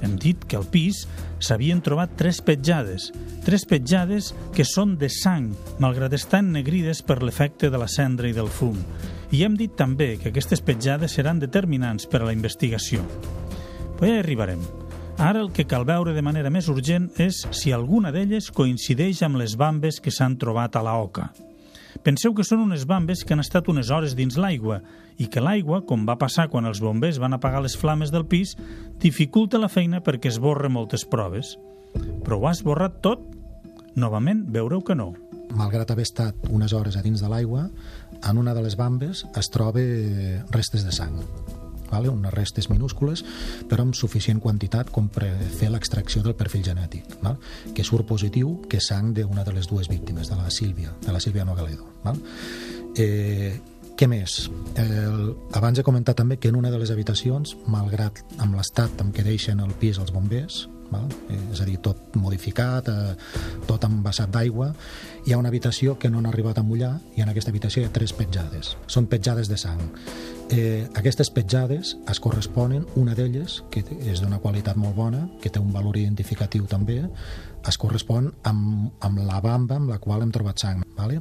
Hem 0.00 0.14
dit 0.16 0.46
que 0.48 0.56
al 0.56 0.64
pis 0.64 1.02
s'havien 1.44 1.82
trobat 1.84 2.14
tres 2.16 2.40
petjades, 2.40 3.10
tres 3.44 3.66
petjades 3.68 4.30
que 4.56 4.64
són 4.64 4.94
de 4.96 5.10
sang, 5.12 5.50
malgrat 5.76 6.16
estar 6.16 6.40
ennegrides 6.40 7.02
per 7.04 7.18
l'efecte 7.20 7.68
de 7.68 7.82
la 7.82 7.90
cendra 7.92 8.30
i 8.30 8.32
del 8.32 8.48
fum. 8.48 8.80
I 9.28 9.44
hem 9.44 9.60
dit 9.60 9.76
també 9.76 10.14
que 10.16 10.32
aquestes 10.32 10.64
petjades 10.64 11.18
seran 11.20 11.42
determinants 11.42 12.08
per 12.08 12.22
a 12.22 12.30
la 12.30 12.36
investigació. 12.36 13.04
Però 13.98 14.08
ja 14.08 14.16
hi 14.16 14.24
arribarem. 14.24 14.64
Ara 15.18 15.40
el 15.40 15.52
que 15.52 15.64
cal 15.64 15.84
veure 15.86 16.12
de 16.12 16.22
manera 16.26 16.50
més 16.50 16.66
urgent 16.68 17.06
és 17.22 17.44
si 17.54 17.70
alguna 17.72 18.10
d'elles 18.12 18.50
coincideix 18.50 19.22
amb 19.22 19.38
les 19.38 19.54
bambes 19.56 20.00
que 20.02 20.10
s'han 20.10 20.34
trobat 20.42 20.74
a 20.74 20.82
la 20.82 20.96
oca. 20.98 21.28
Penseu 22.02 22.34
que 22.34 22.44
són 22.44 22.64
unes 22.64 22.82
bambes 22.90 23.22
que 23.22 23.36
han 23.36 23.42
estat 23.44 23.70
unes 23.70 23.92
hores 23.94 24.16
dins 24.18 24.36
l'aigua 24.36 24.80
i 25.16 25.28
que 25.30 25.40
l'aigua, 25.40 25.84
com 25.86 26.02
va 26.08 26.18
passar 26.18 26.48
quan 26.50 26.66
els 26.66 26.82
bombers 26.82 27.20
van 27.22 27.38
apagar 27.38 27.62
les 27.62 27.78
flames 27.78 28.10
del 28.10 28.26
pis, 28.26 28.56
dificulta 29.00 29.62
la 29.62 29.70
feina 29.70 30.02
perquè 30.02 30.32
esborra 30.32 30.68
moltes 30.68 31.06
proves. 31.06 31.54
Però 32.26 32.40
ho 32.40 32.48
ha 32.48 32.56
esborrat 32.58 32.98
tot? 33.00 33.22
Novament, 33.94 34.42
veureu 34.50 34.82
que 34.82 34.98
no. 34.98 35.12
Malgrat 35.54 35.94
haver 35.94 36.08
estat 36.10 36.48
unes 36.50 36.74
hores 36.74 36.98
a 36.98 37.04
dins 37.06 37.22
de 37.22 37.30
l'aigua, 37.30 37.68
en 38.24 38.38
una 38.38 38.54
de 38.54 38.66
les 38.66 38.74
bambes 38.74 39.22
es 39.38 39.52
troba 39.54 39.84
restes 40.50 40.82
de 40.82 40.92
sang 40.92 41.20
vale? 41.94 42.10
unes 42.12 42.34
restes 42.34 42.70
minúscules, 42.70 43.24
però 43.70 43.86
amb 43.86 43.96
suficient 43.98 44.42
quantitat 44.42 44.90
com 44.94 45.08
per 45.12 45.30
fer 45.58 45.70
l'extracció 45.72 46.22
del 46.24 46.36
perfil 46.38 46.64
genètic, 46.66 47.18
val? 47.22 47.38
que 47.74 47.86
surt 47.86 48.08
positiu 48.08 48.58
que 48.68 48.82
és 48.82 48.90
sang 48.90 49.14
d'una 49.16 49.46
de 49.46 49.54
les 49.56 49.70
dues 49.70 49.88
víctimes, 49.88 50.28
de 50.30 50.40
la 50.40 50.50
Sílvia, 50.50 50.94
de 51.04 51.14
la 51.14 51.22
Sílvia 51.22 51.46
Nogaledo. 51.46 51.86
Val? 52.04 52.20
Eh, 52.98 53.54
què 53.94 54.08
més? 54.10 54.48
El, 54.80 55.34
abans 55.54 55.78
he 55.78 55.86
comentat 55.86 56.18
també 56.18 56.38
que 56.42 56.50
en 56.50 56.58
una 56.58 56.72
de 56.74 56.80
les 56.80 56.90
habitacions, 56.90 57.54
malgrat 57.70 58.22
amb 58.42 58.58
l'estat 58.58 59.02
amb 59.02 59.14
què 59.14 59.22
deixen 59.26 59.62
el 59.62 59.74
pis 59.78 60.00
els 60.02 60.10
bombers, 60.14 60.64
val? 60.92 61.08
És 61.52 61.60
a 61.60 61.66
dir, 61.68 61.78
tot 61.84 62.16
modificat, 62.20 62.88
eh, 62.88 63.14
tot 63.66 63.84
envasat 63.84 64.30
d'aigua, 64.34 64.72
hi 65.24 65.32
ha 65.32 65.38
una 65.38 65.48
habitació 65.48 65.98
que 65.98 66.10
no 66.10 66.18
han 66.18 66.26
arribat 66.26 66.58
a 66.58 66.62
mullar 66.66 66.98
i 67.16 67.22
en 67.24 67.32
aquesta 67.32 67.50
habitació 67.50 67.82
hi 67.82 67.88
ha 67.88 67.92
tres 67.94 68.12
petjades. 68.12 68.76
Són 68.86 69.06
petjades 69.06 69.48
de 69.48 69.56
sang. 69.60 69.80
Eh, 70.52 70.86
aquestes 70.94 71.30
petjades 71.32 71.96
es 72.10 72.20
corresponen, 72.20 72.84
una 73.00 73.14
d'elles, 73.16 73.62
que 73.70 73.84
és 74.04 74.20
d'una 74.20 74.38
qualitat 74.42 74.76
molt 74.76 74.94
bona, 74.96 75.28
que 75.40 75.50
té 75.50 75.58
un 75.58 75.72
valor 75.72 75.96
identificatiu 75.96 76.66
també, 76.68 77.00
es 77.68 77.78
correspon 77.80 78.30
amb, 78.48 78.92
amb 79.04 79.22
la 79.24 79.40
bamba 79.44 79.78
amb 79.80 79.90
la 79.92 79.98
qual 80.02 80.24
hem 80.24 80.32
trobat 80.34 80.60
sang. 80.62 80.82
Vale? 80.98 81.20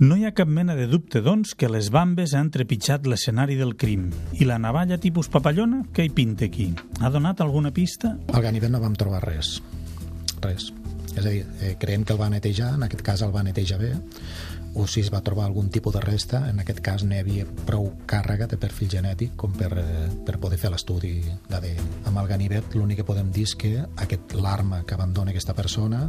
No 0.00 0.16
hi 0.16 0.26
ha 0.26 0.34
cap 0.36 0.48
mena 0.48 0.76
de 0.76 0.86
dubte, 0.90 1.22
doncs, 1.24 1.54
que 1.54 1.70
les 1.70 1.90
bambes 1.94 2.34
han 2.34 2.50
trepitjat 2.52 3.06
l'escenari 3.06 3.56
del 3.60 3.76
crim. 3.80 4.08
I 4.40 4.48
la 4.48 4.58
navalla 4.62 5.00
tipus 5.00 5.30
papallona, 5.32 5.84
què 5.94 6.06
hi 6.06 6.12
pinta 6.14 6.48
aquí? 6.48 6.70
Ha 7.00 7.10
donat 7.12 7.40
alguna 7.44 7.72
pista? 7.72 8.16
Al 8.32 8.44
ganivet 8.46 8.72
no 8.72 8.82
vam 8.82 8.96
trobar 8.98 9.22
res. 9.26 9.58
Res. 10.40 10.70
És 11.10 11.24
a 11.24 11.28
dir, 11.28 11.44
eh, 11.60 11.74
creiem 11.78 12.04
que 12.06 12.14
el 12.14 12.20
va 12.20 12.30
netejar, 12.30 12.74
en 12.76 12.86
aquest 12.86 13.02
cas 13.02 13.22
el 13.26 13.34
va 13.34 13.42
netejar 13.42 13.80
bé, 13.80 13.94
o 14.74 14.86
si 14.86 15.00
es 15.02 15.10
va 15.12 15.22
trobar 15.26 15.46
algun 15.46 15.70
tipus 15.70 15.94
de 15.94 16.00
resta, 16.04 16.44
en 16.50 16.60
aquest 16.62 16.80
cas 16.84 17.04
n'hi 17.04 17.18
havia 17.20 17.46
prou 17.66 17.90
càrrega 18.10 18.46
de 18.50 18.58
perfil 18.60 18.90
genètic 18.92 19.34
com 19.40 19.52
per, 19.56 19.72
eh, 19.78 20.08
per 20.26 20.38
poder 20.38 20.58
fer 20.58 20.70
l'estudi 20.70 21.18
d'ADN. 21.50 21.90
Amb 22.10 22.22
el 22.22 22.30
ganivet 22.30 22.74
l'únic 22.74 23.02
que 23.02 23.08
podem 23.08 23.32
dir 23.34 23.48
és 23.48 23.56
que 23.58 23.72
aquest 23.96 24.34
l'arma 24.34 24.84
que 24.86 24.94
abandona 24.94 25.34
aquesta 25.34 25.54
persona 25.54 26.06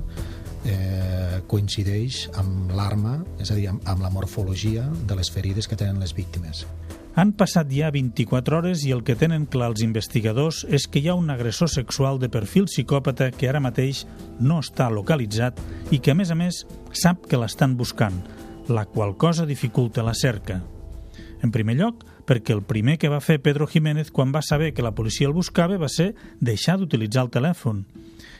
eh, 0.65 1.41
coincideix 1.47 2.27
amb 2.37 2.71
l'arma, 2.77 3.17
és 3.39 3.51
a 3.51 3.57
dir, 3.57 3.67
amb, 3.71 3.81
amb 3.85 4.05
la 4.05 4.13
morfologia 4.13 4.87
de 5.07 5.17
les 5.17 5.31
ferides 5.31 5.67
que 5.67 5.79
tenen 5.79 5.99
les 5.99 6.13
víctimes. 6.13 6.65
Han 7.11 7.33
passat 7.35 7.67
ja 7.75 7.89
24 7.91 8.55
hores 8.55 8.85
i 8.87 8.93
el 8.95 9.01
que 9.03 9.17
tenen 9.19 9.43
clar 9.51 9.67
els 9.73 9.81
investigadors 9.83 10.61
és 10.71 10.85
que 10.87 11.01
hi 11.01 11.09
ha 11.11 11.17
un 11.19 11.27
agressor 11.33 11.67
sexual 11.67 12.21
de 12.21 12.29
perfil 12.31 12.69
psicòpata 12.69 13.33
que 13.35 13.49
ara 13.49 13.59
mateix 13.59 14.05
no 14.39 14.61
està 14.63 14.87
localitzat 14.87 15.59
i 15.91 15.99
que, 15.99 16.13
a 16.13 16.15
més 16.15 16.31
a 16.31 16.37
més, 16.39 16.63
sap 16.95 17.27
que 17.27 17.39
l'estan 17.41 17.75
buscant, 17.75 18.21
la 18.67 18.85
qual 18.85 19.17
cosa 19.17 19.45
dificulta 19.45 20.03
la 20.03 20.13
cerca. 20.13 20.61
En 21.41 21.51
primer 21.51 21.75
lloc, 21.79 22.05
perquè 22.25 22.53
el 22.53 22.61
primer 22.61 22.97
que 23.01 23.09
va 23.09 23.21
fer 23.23 23.41
Pedro 23.41 23.67
Jiménez 23.67 24.11
quan 24.11 24.31
va 24.33 24.43
saber 24.45 24.73
que 24.73 24.85
la 24.85 24.93
policia 24.95 25.27
el 25.27 25.33
buscava 25.33 25.79
va 25.81 25.89
ser 25.89 26.13
deixar 26.39 26.77
d'utilitzar 26.77 27.25
el 27.25 27.33
telèfon. 27.33 27.85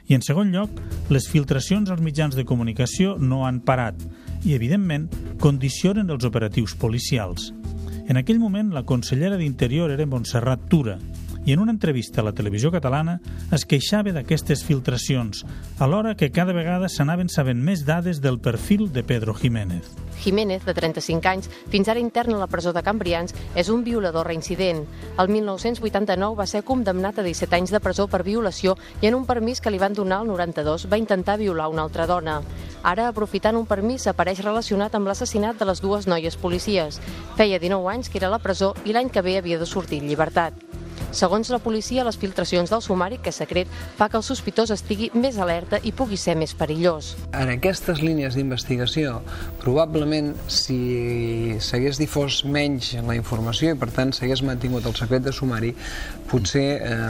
I 0.08 0.16
en 0.16 0.22
segon 0.26 0.52
lloc, 0.54 0.70
les 1.10 1.28
filtracions 1.30 1.90
als 1.90 2.02
mitjans 2.02 2.36
de 2.36 2.46
comunicació 2.46 3.18
no 3.18 3.46
han 3.48 3.62
parat 3.66 3.98
i, 4.44 4.54
evidentment, 4.54 5.10
condicionen 5.40 6.10
els 6.10 6.26
operatius 6.26 6.76
policials. 6.76 7.52
En 8.08 8.18
aquell 8.18 8.40
moment, 8.42 8.72
la 8.74 8.84
consellera 8.84 9.38
d'Interior 9.38 9.92
era 9.94 10.08
Montserrat 10.10 10.66
Tura, 10.70 10.98
i 11.46 11.54
en 11.54 11.60
una 11.60 11.72
entrevista 11.72 12.22
a 12.22 12.24
la 12.24 12.34
televisió 12.34 12.72
catalana 12.72 13.20
es 13.52 13.66
queixava 13.66 14.14
d'aquestes 14.14 14.64
filtracions, 14.68 15.46
alhora 15.80 16.16
que 16.16 16.32
cada 16.32 16.54
vegada 16.54 16.90
s'anaven 16.90 17.30
sabent 17.30 17.62
més 17.64 17.86
dades 17.86 18.22
del 18.22 18.40
perfil 18.40 18.92
de 18.94 19.04
Pedro 19.04 19.34
Jiménez. 19.34 19.88
Jiménez, 20.22 20.64
de 20.66 20.74
35 20.74 21.28
anys, 21.28 21.50
fins 21.74 21.90
ara 21.90 22.00
intern 22.00 22.36
a 22.36 22.42
la 22.44 22.48
presó 22.48 22.74
de 22.74 22.84
Cambrians, 22.86 23.34
és 23.58 23.70
un 23.74 23.84
violador 23.84 24.28
reincident. 24.30 24.84
El 25.18 25.32
1989 25.34 26.38
va 26.38 26.46
ser 26.46 26.62
condemnat 26.64 27.18
a 27.18 27.26
17 27.26 27.58
anys 27.58 27.74
de 27.74 27.82
presó 27.82 28.06
per 28.08 28.22
violació 28.24 28.78
i 29.02 29.10
en 29.10 29.18
un 29.18 29.26
permís 29.26 29.62
que 29.62 29.74
li 29.74 29.82
van 29.82 29.98
donar 29.98 30.22
el 30.22 30.30
92 30.30 30.86
va 30.92 31.02
intentar 31.02 31.40
violar 31.42 31.72
una 31.74 31.82
altra 31.82 32.06
dona. 32.06 32.42
Ara, 32.84 33.08
aprofitant 33.10 33.58
un 33.58 33.66
permís, 33.66 34.06
apareix 34.08 34.44
relacionat 34.46 34.94
amb 34.96 35.10
l'assassinat 35.10 35.58
de 35.58 35.66
les 35.70 35.82
dues 35.82 36.08
noies 36.08 36.38
policies. 36.38 37.02
Feia 37.38 37.60
19 37.60 37.90
anys 37.90 38.10
que 38.10 38.22
era 38.22 38.30
a 38.30 38.36
la 38.38 38.42
presó 38.42 38.76
i 38.86 38.94
l'any 38.94 39.10
que 39.10 39.26
ve 39.26 39.38
havia 39.38 39.60
de 39.60 39.70
sortir 39.70 40.02
en 40.02 40.10
llibertat. 40.10 40.54
Segons 41.12 41.50
la 41.52 41.60
policia, 41.60 42.06
les 42.08 42.16
filtracions 42.16 42.72
del 42.72 42.82
sumari, 42.82 43.18
que 43.20 43.34
secret, 43.36 43.68
fa 43.98 44.08
que 44.08 44.16
el 44.20 44.24
sospitós 44.24 44.72
estigui 44.72 45.10
més 45.14 45.36
alerta 45.44 45.82
i 45.84 45.92
pugui 45.92 46.16
ser 46.18 46.38
més 46.40 46.54
perillós. 46.56 47.14
En 47.36 47.52
aquestes 47.52 48.00
línies 48.00 48.38
d'investigació, 48.40 49.18
probablement 49.60 50.32
si 50.48 51.58
s'hagués 51.60 52.00
difós 52.00 52.42
menys 52.48 52.94
la 53.04 53.18
informació 53.20 53.76
i 53.76 53.80
per 53.80 53.92
tant 53.92 54.16
s'hagués 54.16 54.44
mantingut 54.48 54.88
el 54.88 54.96
secret 54.96 55.28
de 55.28 55.36
sumari, 55.36 55.74
potser 56.32 56.80
eh, 56.80 57.10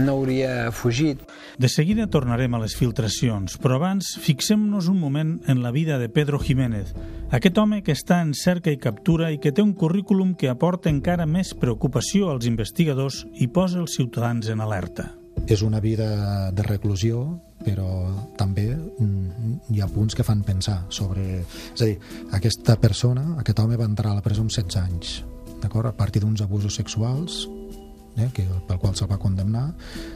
no 0.00 0.12
hauria 0.12 0.70
fugit. 0.70 1.22
De 1.58 1.68
seguida 1.68 2.06
tornarem 2.06 2.54
a 2.54 2.60
les 2.62 2.76
filtracions, 2.78 3.58
però 3.60 3.80
abans 3.80 4.14
fixem-nos 4.22 4.88
un 4.88 5.00
moment 5.02 5.34
en 5.50 5.62
la 5.62 5.72
vida 5.74 5.98
de 5.98 6.08
Pedro 6.08 6.38
Jiménez, 6.38 6.94
aquest 7.34 7.58
home 7.58 7.82
que 7.82 7.96
està 7.96 8.20
en 8.22 8.32
cerca 8.38 8.70
i 8.70 8.78
captura 8.78 9.32
i 9.34 9.40
que 9.42 9.52
té 9.52 9.64
un 9.64 9.74
currículum 9.74 10.36
que 10.38 10.50
aporta 10.52 10.92
encara 10.92 11.26
més 11.26 11.52
preocupació 11.58 12.30
als 12.30 12.46
investigadors 12.46 13.24
i 13.34 13.50
posa 13.50 13.82
els 13.82 13.98
ciutadans 13.98 14.48
en 14.52 14.62
alerta. 14.62 15.10
És 15.48 15.62
una 15.66 15.80
vida 15.80 16.52
de 16.54 16.62
reclusió, 16.62 17.24
però 17.64 17.88
també 18.38 18.68
mm, 18.76 19.72
hi 19.74 19.80
ha 19.82 19.90
punts 19.90 20.14
que 20.14 20.26
fan 20.26 20.44
pensar 20.46 20.84
sobre... 20.90 21.42
És 21.74 21.82
a 21.82 21.88
dir, 21.88 21.98
aquesta 22.38 22.76
persona, 22.78 23.32
aquest 23.42 23.58
home 23.58 23.80
va 23.80 23.88
entrar 23.88 24.12
a 24.12 24.20
la 24.20 24.24
presó 24.24 24.44
amb 24.44 24.52
16 24.52 24.78
anys, 24.82 25.22
d'acord? 25.62 25.90
A 25.90 25.96
partir 25.96 26.22
d'uns 26.22 26.44
abusos 26.44 26.76
sexuals 26.78 27.46
eh, 28.16 28.28
que, 28.34 28.46
pel 28.68 28.78
qual 28.78 28.96
se'l 28.96 29.10
va 29.10 29.18
condemnar, 29.22 29.68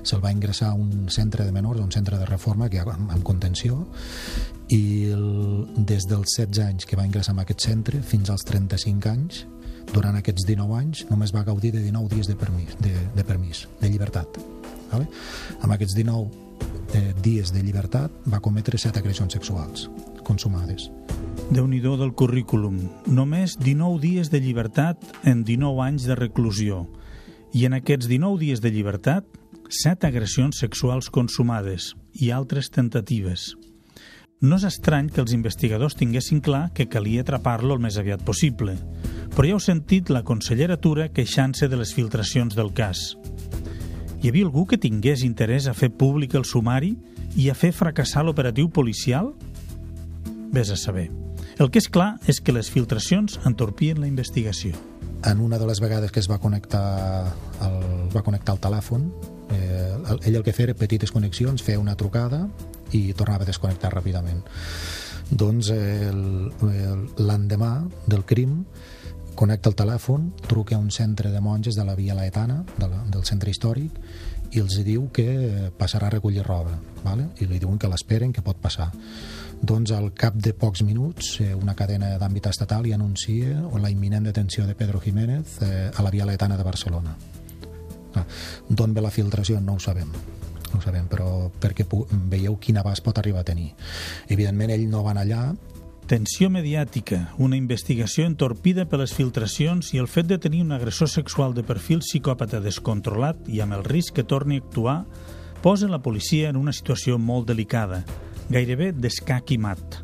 se'l 0.02 0.22
va 0.24 0.32
ingressar 0.34 0.70
a 0.72 0.78
un 0.78 1.08
centre 1.12 1.44
de 1.44 1.52
menors, 1.52 1.80
un 1.80 1.92
centre 1.92 2.18
de 2.18 2.26
reforma 2.28 2.68
que 2.72 2.80
amb, 2.82 3.10
amb 3.10 3.22
contenció, 3.24 3.84
i 4.68 5.12
el, 5.14 5.66
des 5.76 6.08
dels 6.10 6.38
16 6.38 6.64
anys 6.64 6.86
que 6.86 6.98
va 6.98 7.06
ingressar 7.06 7.36
en 7.36 7.44
aquest 7.44 7.68
centre 7.68 8.02
fins 8.02 8.30
als 8.30 8.46
35 8.48 9.12
anys, 9.12 9.44
durant 9.92 10.16
aquests 10.18 10.46
19 10.48 10.74
anys, 10.74 11.04
només 11.10 11.32
va 11.34 11.44
gaudir 11.46 11.72
de 11.76 11.84
19 11.84 12.10
dies 12.14 12.26
de 12.26 12.34
permís, 12.36 12.74
de, 12.82 12.92
de, 13.14 13.24
permís, 13.24 13.66
de 13.80 13.90
llibertat. 13.90 14.40
Vale? 14.90 15.06
Amb 15.62 15.76
aquests 15.76 15.94
19 15.94 16.46
eh, 16.94 17.14
dies 17.22 17.52
de 17.54 17.62
llibertat 17.62 18.12
va 18.32 18.42
cometre 18.42 18.78
7 18.78 18.98
agressions 18.98 19.38
sexuals 19.38 19.88
consumades. 20.26 20.90
déu 21.50 21.66
nhi 21.70 21.78
del 21.80 22.12
currículum. 22.12 22.90
Només 23.06 23.56
19 23.58 24.00
dies 24.02 24.30
de 24.30 24.40
llibertat 24.40 24.98
en 25.22 25.44
19 25.44 25.82
anys 25.84 26.06
de 26.06 26.16
reclusió 26.18 26.88
i 27.56 27.64
en 27.64 27.72
aquests 27.72 28.04
19 28.10 28.36
dies 28.42 28.60
de 28.60 28.68
llibertat, 28.68 29.24
7 29.72 30.04
agressions 30.10 30.58
sexuals 30.60 31.08
consumades 31.08 31.94
i 32.12 32.28
altres 32.30 32.68
tentatives. 32.68 33.54
No 34.44 34.58
és 34.60 34.66
estrany 34.68 35.06
que 35.08 35.22
els 35.22 35.32
investigadors 35.32 35.96
tinguessin 35.96 36.42
clar 36.44 36.66
que 36.76 36.88
calia 36.92 37.22
atrapar-lo 37.24 37.78
el 37.78 37.80
més 37.80 37.96
aviat 37.96 38.20
possible, 38.28 38.74
però 39.32 39.48
ja 39.48 39.56
heu 39.56 39.62
sentit 39.64 40.12
la 40.12 40.20
consellera 40.28 40.76
Tura 40.76 41.08
queixant-se 41.08 41.70
de 41.72 41.78
les 41.80 41.94
filtracions 41.96 42.58
del 42.58 42.74
cas. 42.76 43.14
Hi 44.20 44.28
havia 44.28 44.44
algú 44.44 44.66
que 44.68 44.80
tingués 44.80 45.24
interès 45.24 45.64
a 45.64 45.74
fer 45.76 45.88
públic 45.88 46.36
el 46.36 46.44
sumari 46.44 46.92
i 47.40 47.48
a 47.48 47.56
fer 47.56 47.72
fracassar 47.72 48.26
l'operatiu 48.26 48.68
policial? 48.68 49.32
Ves 50.52 50.74
a 50.74 50.76
saber. 50.76 51.08
El 51.56 51.72
que 51.72 51.80
és 51.80 51.88
clar 51.88 52.18
és 52.28 52.42
que 52.44 52.52
les 52.52 52.68
filtracions 52.68 53.40
entorpien 53.48 54.02
la 54.02 54.12
investigació 54.12 54.76
en 55.26 55.40
una 55.40 55.58
de 55.58 55.66
les 55.66 55.80
vegades 55.82 56.12
que 56.12 56.20
es 56.20 56.30
va 56.30 56.38
connectar 56.38 56.86
el, 57.66 57.80
va 58.14 58.22
connectar 58.22 58.54
el 58.56 58.62
telèfon 58.62 59.10
eh, 59.52 59.96
ell 60.22 60.36
el 60.36 60.44
que 60.46 60.54
feia 60.54 60.70
era 60.70 60.78
petites 60.78 61.12
connexions 61.12 61.64
feia 61.66 61.82
una 61.82 61.96
trucada 61.96 62.46
i 62.94 63.12
tornava 63.18 63.44
a 63.44 63.50
desconnectar 63.50 63.90
ràpidament 63.94 64.44
doncs 65.30 65.72
l'endemà 67.18 67.72
del 68.06 68.22
crim 68.24 68.62
connecta 69.36 69.68
el 69.68 69.76
telèfon, 69.76 70.30
truca 70.48 70.74
a 70.74 70.80
un 70.80 70.90
centre 70.90 71.30
de 71.30 71.40
monges 71.44 71.76
de 71.76 71.84
la 71.84 71.94
Via 71.94 72.14
Laetana, 72.16 72.64
de 72.78 72.88
la, 72.88 73.02
del 73.12 73.22
centre 73.28 73.52
històric, 73.52 74.00
i 74.56 74.62
els 74.62 74.78
diu 74.86 75.10
que 75.12 75.70
passarà 75.78 76.08
a 76.08 76.14
recollir 76.16 76.42
roba, 76.46 76.72
vale? 77.04 77.28
i 77.38 77.46
li 77.46 77.60
diuen 77.60 77.78
que 77.78 77.90
l'esperen, 77.92 78.32
que 78.32 78.42
pot 78.42 78.58
passar 78.62 78.88
doncs 79.62 79.92
al 79.92 80.12
cap 80.14 80.34
de 80.34 80.52
pocs 80.54 80.82
minuts 80.82 81.40
eh, 81.40 81.52
una 81.54 81.74
cadena 81.74 82.16
d'àmbit 82.20 82.48
estatal 82.50 82.86
i 82.86 82.92
anuncia 82.92 83.60
la 83.80 83.90
imminent 83.90 84.24
detenció 84.28 84.66
de 84.66 84.74
Pedro 84.74 85.00
Jiménez 85.00 85.58
eh, 85.62 85.90
a 85.94 86.02
la 86.02 86.10
Via 86.10 86.26
Letana 86.26 86.56
de 86.56 86.64
Barcelona. 86.64 87.16
D'on 88.68 88.94
ve 88.96 89.02
la 89.04 89.12
filtració 89.12 89.60
no 89.60 89.76
ho 89.76 89.78
sabem 89.78 90.08
no 90.66 90.80
ho 90.80 90.82
sabem, 90.82 91.06
però 91.08 91.48
perquè 91.60 91.86
veieu 92.28 92.56
quin 92.60 92.80
abast 92.80 93.04
pot 93.04 93.18
arribar 93.18 93.44
a 93.44 93.48
tenir. 93.48 93.70
Evidentment, 94.28 94.72
ell 94.74 94.88
no 94.90 95.04
va 95.04 95.12
anar 95.14 95.22
allà 95.24 95.42
Tensió 96.06 96.46
mediàtica, 96.54 97.32
una 97.42 97.56
investigació 97.58 98.28
entorpida 98.30 98.84
per 98.86 99.00
les 99.00 99.10
filtracions 99.10 99.88
i 99.90 99.98
el 99.98 100.06
fet 100.06 100.28
de 100.30 100.36
tenir 100.38 100.60
un 100.62 100.70
agressor 100.70 101.08
sexual 101.10 101.50
de 101.56 101.64
perfil 101.66 101.98
psicòpata 101.98 102.60
descontrolat 102.62 103.48
i 103.50 103.58
amb 103.64 103.74
el 103.74 103.82
risc 103.82 104.14
que 104.14 104.22
torni 104.22 104.60
a 104.60 104.62
actuar 104.62 105.00
posa 105.64 105.90
la 105.90 105.98
policia 106.04 106.52
en 106.52 106.60
una 106.60 106.70
situació 106.70 107.18
molt 107.18 107.50
delicada 107.50 108.04
gairebé 108.50 108.92
d'escac 108.92 109.52
i 109.54 109.58
mat. 109.58 110.00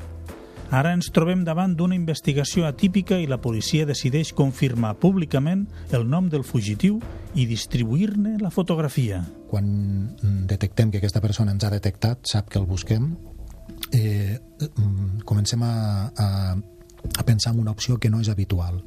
Ara 0.72 0.94
ens 0.96 1.11
trobem 1.12 1.42
davant 1.44 1.74
d'una 1.76 1.96
investigació 1.98 2.64
atípica 2.64 3.18
i 3.20 3.26
la 3.28 3.37
policia 3.44 3.85
decideix 3.85 4.31
confirmar 4.33 4.94
públicament 5.00 5.66
el 5.92 6.07
nom 6.09 6.31
del 6.33 6.46
fugitiu 6.48 6.96
i 7.37 7.44
distribuir-ne 7.46 8.38
la 8.40 8.50
fotografia. 8.50 9.20
Quan 9.50 9.66
detectem 10.48 10.90
que 10.90 11.02
aquesta 11.02 11.20
persona 11.20 11.52
ens 11.52 11.68
ha 11.68 11.72
detectat, 11.74 12.24
sap 12.24 12.48
que 12.48 12.59
el 12.59 12.64
busquem, 12.64 13.11
eh, 13.92 14.38
mm, 14.64 15.26
comencem 15.28 15.61
a, 15.62 15.74
a, 16.09 16.28
a 16.57 17.24
pensar 17.28 17.52
en 17.52 17.61
una 17.61 17.76
opció 17.76 17.98
que 18.00 18.09
no 18.09 18.24
és 18.24 18.33
habitual 18.33 18.81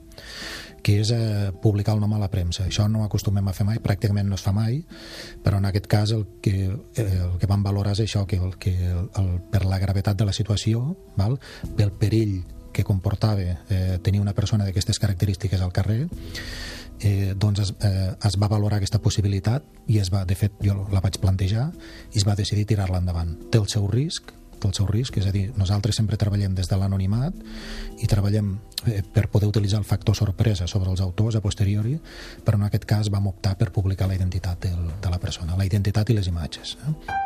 que 0.85 0.99
és 1.01 1.09
eh, 1.09 1.49
publicar 1.63 1.95
el 1.95 2.01
nom 2.03 2.11
a 2.13 2.19
la 2.21 2.29
premsa. 2.29 2.67
Això 2.69 2.85
no 2.91 3.01
ho 3.01 3.05
acostumem 3.07 3.47
a 3.49 3.53
fer 3.57 3.65
mai, 3.65 3.79
pràcticament 3.81 4.27
no 4.29 4.37
es 4.37 4.43
fa 4.45 4.53
mai, 4.53 4.83
però 5.41 5.57
en 5.57 5.65
aquest 5.65 5.87
cas 5.89 6.13
el 6.13 6.27
que, 6.45 6.67
eh, 6.69 7.05
el 7.25 7.39
que 7.41 7.49
vam 7.49 7.65
valorar 7.65 7.95
és 7.95 8.03
això, 8.05 8.27
que, 8.29 8.37
el, 8.37 8.53
que 8.61 8.75
el, 8.91 9.07
el, 9.17 9.31
per 9.49 9.63
la 9.65 9.81
gravetat 9.81 10.19
de 10.19 10.29
la 10.29 10.35
situació, 10.37 10.91
val, 11.17 11.39
pel 11.75 11.89
perill 11.97 12.43
que 12.75 12.85
comportava 12.85 13.55
eh, 13.71 13.97
tenir 14.03 14.21
una 14.21 14.35
persona 14.37 14.67
d'aquestes 14.67 15.01
característiques 15.01 15.63
al 15.63 15.73
carrer, 15.73 16.05
eh, 16.99 17.33
doncs 17.33 17.65
es, 17.65 17.73
eh, 17.81 18.13
es 18.21 18.37
va 18.37 18.51
valorar 18.51 18.77
aquesta 18.77 19.01
possibilitat 19.01 19.65
i 19.87 19.97
es 20.03 20.13
va, 20.13 20.21
de 20.27 20.37
fet 20.37 20.53
jo 20.61 20.83
la 20.93 21.01
vaig 21.01 21.17
plantejar 21.23 21.71
i 22.11 22.19
es 22.19 22.27
va 22.27 22.37
decidir 22.37 22.67
tirar-la 22.69 23.01
endavant. 23.01 23.39
Té 23.49 23.57
el 23.57 23.69
seu 23.71 23.87
risc, 23.89 24.35
el 24.67 24.73
seu 24.77 24.87
risc, 24.89 25.17
és 25.21 25.27
a 25.29 25.33
dir, 25.33 25.49
nosaltres 25.57 25.97
sempre 25.99 26.19
treballem 26.21 26.55
des 26.57 26.69
de 26.71 26.79
l'anonimat 26.79 27.35
i 28.01 28.09
treballem 28.11 28.55
eh, 28.85 29.01
per 29.01 29.27
poder 29.33 29.49
utilitzar 29.51 29.79
el 29.81 29.87
factor 29.87 30.17
sorpresa 30.17 30.67
sobre 30.67 30.91
els 30.91 31.03
autors 31.05 31.37
a 31.37 31.43
posteriori, 31.43 31.97
però 32.45 32.59
en 32.59 32.67
aquest 32.69 32.89
cas 32.89 33.11
vam 33.13 33.29
optar 33.31 33.55
per 33.59 33.71
publicar 33.71 34.09
la 34.09 34.17
identitat 34.17 34.67
de 34.67 35.09
la 35.13 35.21
persona, 35.21 35.57
la 35.57 35.65
identitat 35.65 36.09
i 36.09 36.17
les 36.17 36.27
imatges. 36.31 36.77
Eh? 36.83 37.23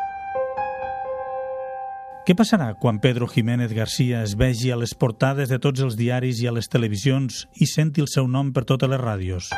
Què 2.30 2.36
passarà 2.36 2.74
quan 2.78 3.00
Pedro 3.00 3.26
Jiménez 3.26 3.72
García 3.72 4.20
es 4.22 4.36
vegi 4.38 4.68
a 4.70 4.76
les 4.78 4.92
portades 4.94 5.48
de 5.48 5.58
tots 5.58 5.80
els 5.80 5.96
diaris 5.96 6.42
i 6.44 6.46
a 6.46 6.52
les 6.54 6.68
televisions 6.70 7.46
i 7.58 7.66
senti 7.66 8.04
el 8.04 8.10
seu 8.12 8.28
nom 8.28 8.52
per 8.52 8.62
totes 8.68 8.92
les 8.92 9.00
ràdios? 9.00 9.48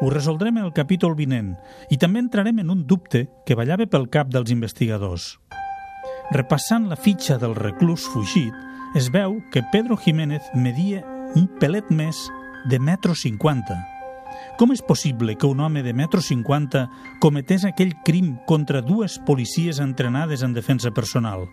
Ho 0.00 0.10
resoldrem 0.10 0.56
en 0.58 0.66
el 0.66 0.72
capítol 0.76 1.14
vinent 1.16 1.54
i 1.92 2.00
també 2.00 2.24
entrarem 2.24 2.58
en 2.64 2.72
un 2.72 2.82
dubte 2.88 3.26
que 3.46 3.54
ballava 3.56 3.86
pel 3.86 4.10
cap 4.12 4.32
dels 4.32 4.50
investigadors. 4.50 5.36
Repassant 6.30 6.88
la 6.90 6.96
fitxa 6.98 7.36
del 7.38 7.54
reclús 7.54 8.02
fugit, 8.10 8.54
es 8.98 9.12
veu 9.14 9.38
que 9.52 9.62
Pedro 9.70 9.96
Jiménez 9.96 10.42
media 10.54 11.04
un 11.38 11.46
pelet 11.60 11.86
més 11.94 12.18
de 12.66 12.80
metro 12.82 13.14
cinquanta. 13.14 13.76
Com 14.58 14.72
és 14.74 14.82
possible 14.82 15.36
que 15.38 15.46
un 15.46 15.60
home 15.62 15.84
de 15.86 15.92
metro 15.94 16.20
cinquanta 16.20 16.88
cometés 17.22 17.64
aquell 17.64 17.94
crim 18.04 18.34
contra 18.46 18.82
dues 18.82 19.20
policies 19.22 19.78
entrenades 19.78 20.42
en 20.42 20.52
defensa 20.56 20.90
personal? 20.90 21.46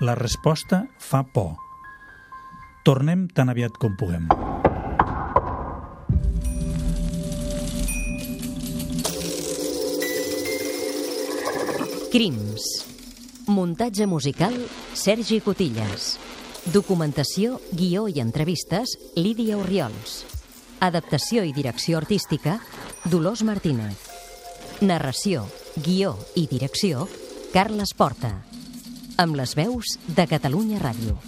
La 0.00 0.14
resposta 0.14 0.84
fa 0.98 1.24
por. 1.24 1.56
Tornem 2.84 3.28
tan 3.32 3.48
aviat 3.48 3.80
com 3.80 3.96
puguem. 3.96 4.28
Crims 12.10 12.89
Muntatge 13.50 14.06
musical, 14.06 14.54
Sergi 14.94 15.40
Cotillas. 15.42 16.20
Documentació, 16.70 17.56
guió 17.74 18.04
i 18.06 18.22
entrevistes, 18.22 18.92
Lídia 19.18 19.58
Oriols. 19.58 20.20
Adaptació 20.78 21.42
i 21.42 21.50
direcció 21.56 21.98
artística, 21.98 22.60
Dolors 23.10 23.42
Martínez. 23.42 24.06
Narració, 24.86 25.48
guió 25.82 26.14
i 26.38 26.46
direcció, 26.46 27.08
Carles 27.50 27.90
Porta. 27.98 28.36
Amb 29.18 29.34
les 29.34 29.58
veus 29.58 29.98
de 30.06 30.30
Catalunya 30.30 30.78
Ràdio. 30.78 31.18